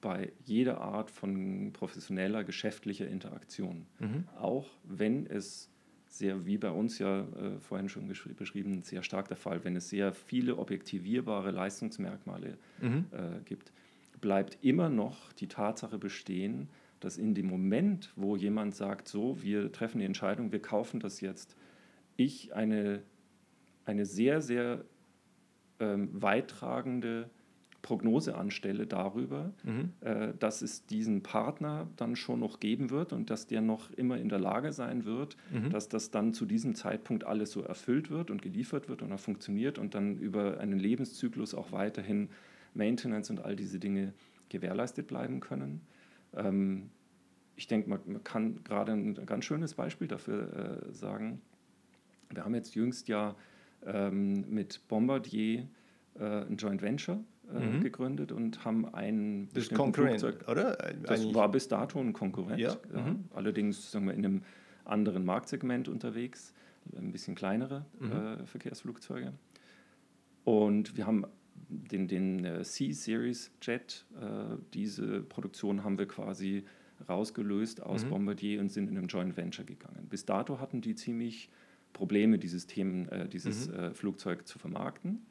[0.01, 3.87] bei jeder Art von professioneller, geschäftlicher Interaktion.
[3.99, 4.27] Mhm.
[4.37, 5.71] Auch wenn es
[6.17, 9.89] sehr, wie bei uns ja äh, vorhin schon beschrieben, sehr stark der Fall, wenn es
[9.89, 13.05] sehr viele objektivierbare Leistungsmerkmale mhm.
[13.11, 13.71] äh, gibt,
[14.21, 16.69] bleibt immer noch die Tatsache bestehen,
[17.01, 21.19] dass in dem Moment, wo jemand sagt, so, wir treffen die Entscheidung, wir kaufen das
[21.19, 21.55] jetzt,
[22.15, 23.01] ich eine,
[23.83, 24.85] eine sehr, sehr
[25.79, 27.29] ähm, weittragende
[27.85, 29.93] Prognose anstelle darüber, mhm.
[30.01, 34.17] äh, dass es diesen Partner dann schon noch geben wird und dass der noch immer
[34.17, 35.69] in der Lage sein wird, mhm.
[35.69, 39.19] dass das dann zu diesem Zeitpunkt alles so erfüllt wird und geliefert wird und auch
[39.19, 42.29] funktioniert und dann über einen Lebenszyklus auch weiterhin
[42.73, 44.13] Maintenance und all diese Dinge
[44.49, 45.81] gewährleistet bleiben können.
[46.33, 46.89] Ähm,
[47.55, 51.39] ich denke, man, man, kann gerade ein ganz schönes Beispiel dafür äh, sagen.
[52.33, 53.35] Wir haben jetzt jüngst ja
[53.85, 55.67] ähm, mit Bombardier
[56.15, 57.19] äh, ein Joint Venture
[57.53, 57.81] äh, mhm.
[57.81, 60.75] gegründet und haben ein das Konkurrent, Flugzeug, oder?
[61.03, 61.35] Das Eigentlich.
[61.35, 62.59] war bis dato ein Konkurrent.
[62.59, 62.75] Ja.
[62.93, 63.25] Mhm.
[63.33, 64.41] Allerdings sagen wir in einem
[64.83, 66.53] anderen Marktsegment unterwegs,
[66.95, 68.11] ein bisschen kleinere mhm.
[68.11, 69.33] Äh, Verkehrsflugzeuge.
[70.43, 71.25] Und wir haben
[71.69, 76.63] den, den äh, C-Series Jet, äh, diese Produktion haben wir quasi
[77.09, 78.09] rausgelöst aus mhm.
[78.09, 80.07] Bombardier und sind in einem Joint Venture gegangen.
[80.09, 81.49] Bis dato hatten die ziemlich
[81.93, 83.73] Probleme, dieses, Themen, äh, dieses mhm.
[83.75, 85.25] äh, Flugzeug zu vermarkten.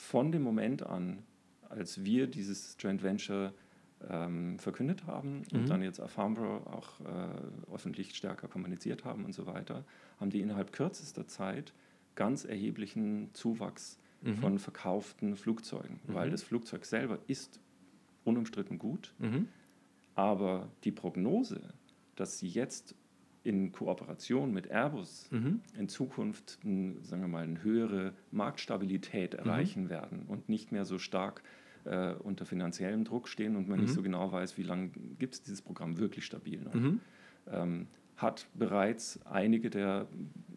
[0.00, 1.22] Von dem Moment an,
[1.68, 3.52] als wir dieses Joint Venture
[4.08, 5.66] ähm, verkündet haben und mhm.
[5.66, 9.84] dann jetzt auf Farnborough auch äh, öffentlich stärker kommuniziert haben und so weiter,
[10.18, 11.74] haben die innerhalb kürzester Zeit
[12.14, 14.36] ganz erheblichen Zuwachs mhm.
[14.36, 16.14] von verkauften Flugzeugen, mhm.
[16.14, 17.60] weil das Flugzeug selber ist
[18.24, 19.48] unumstritten gut, mhm.
[20.14, 21.60] aber die Prognose,
[22.16, 22.94] dass sie jetzt
[23.42, 25.60] in Kooperation mit Airbus mhm.
[25.78, 29.38] in Zukunft, sagen wir mal, eine höhere Marktstabilität mhm.
[29.38, 31.42] erreichen werden und nicht mehr so stark
[31.84, 35.42] äh, unter finanziellem Druck stehen und man nicht so genau weiß, wie lange gibt es
[35.42, 36.74] dieses Programm wirklich stabil noch.
[37.50, 37.86] Ähm,
[38.16, 40.06] hat bereits einige der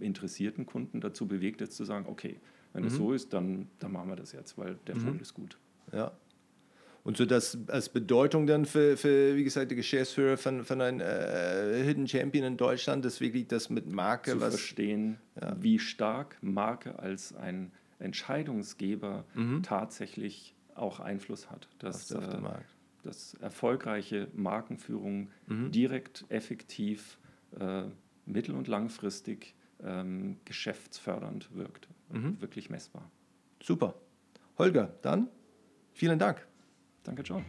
[0.02, 2.42] interessierten Kunden dazu bewegt, jetzt zu sagen, okay,
[2.74, 2.98] wenn es mhm.
[2.98, 5.20] so ist, dann, dann machen wir das jetzt, weil der mhm.
[5.22, 5.58] ist gut.
[5.94, 6.12] Ja.
[7.04, 11.02] Und so das als Bedeutung dann für, für wie gesagt, die Geschäftsführer von, von einem
[11.02, 14.54] äh, Hidden Champion in Deutschland, das wirklich das mit Marke zu was.
[14.54, 15.56] verstehen, ja.
[15.60, 19.64] wie stark Marke als ein Entscheidungsgeber mhm.
[19.64, 21.68] tatsächlich auch Einfluss hat.
[21.80, 22.40] Dass, auf äh,
[23.04, 25.72] dass erfolgreiche Markenführung mhm.
[25.72, 27.18] direkt, effektiv,
[27.60, 27.84] äh,
[28.26, 31.90] mittel- und langfristig ähm, geschäftsfördernd wirkt.
[32.10, 32.40] Mhm.
[32.42, 33.12] Wirklich messbar.
[33.62, 33.96] Super.
[34.58, 35.28] Holger, dann
[35.92, 36.48] vielen Dank.
[37.04, 37.44] Danke, John.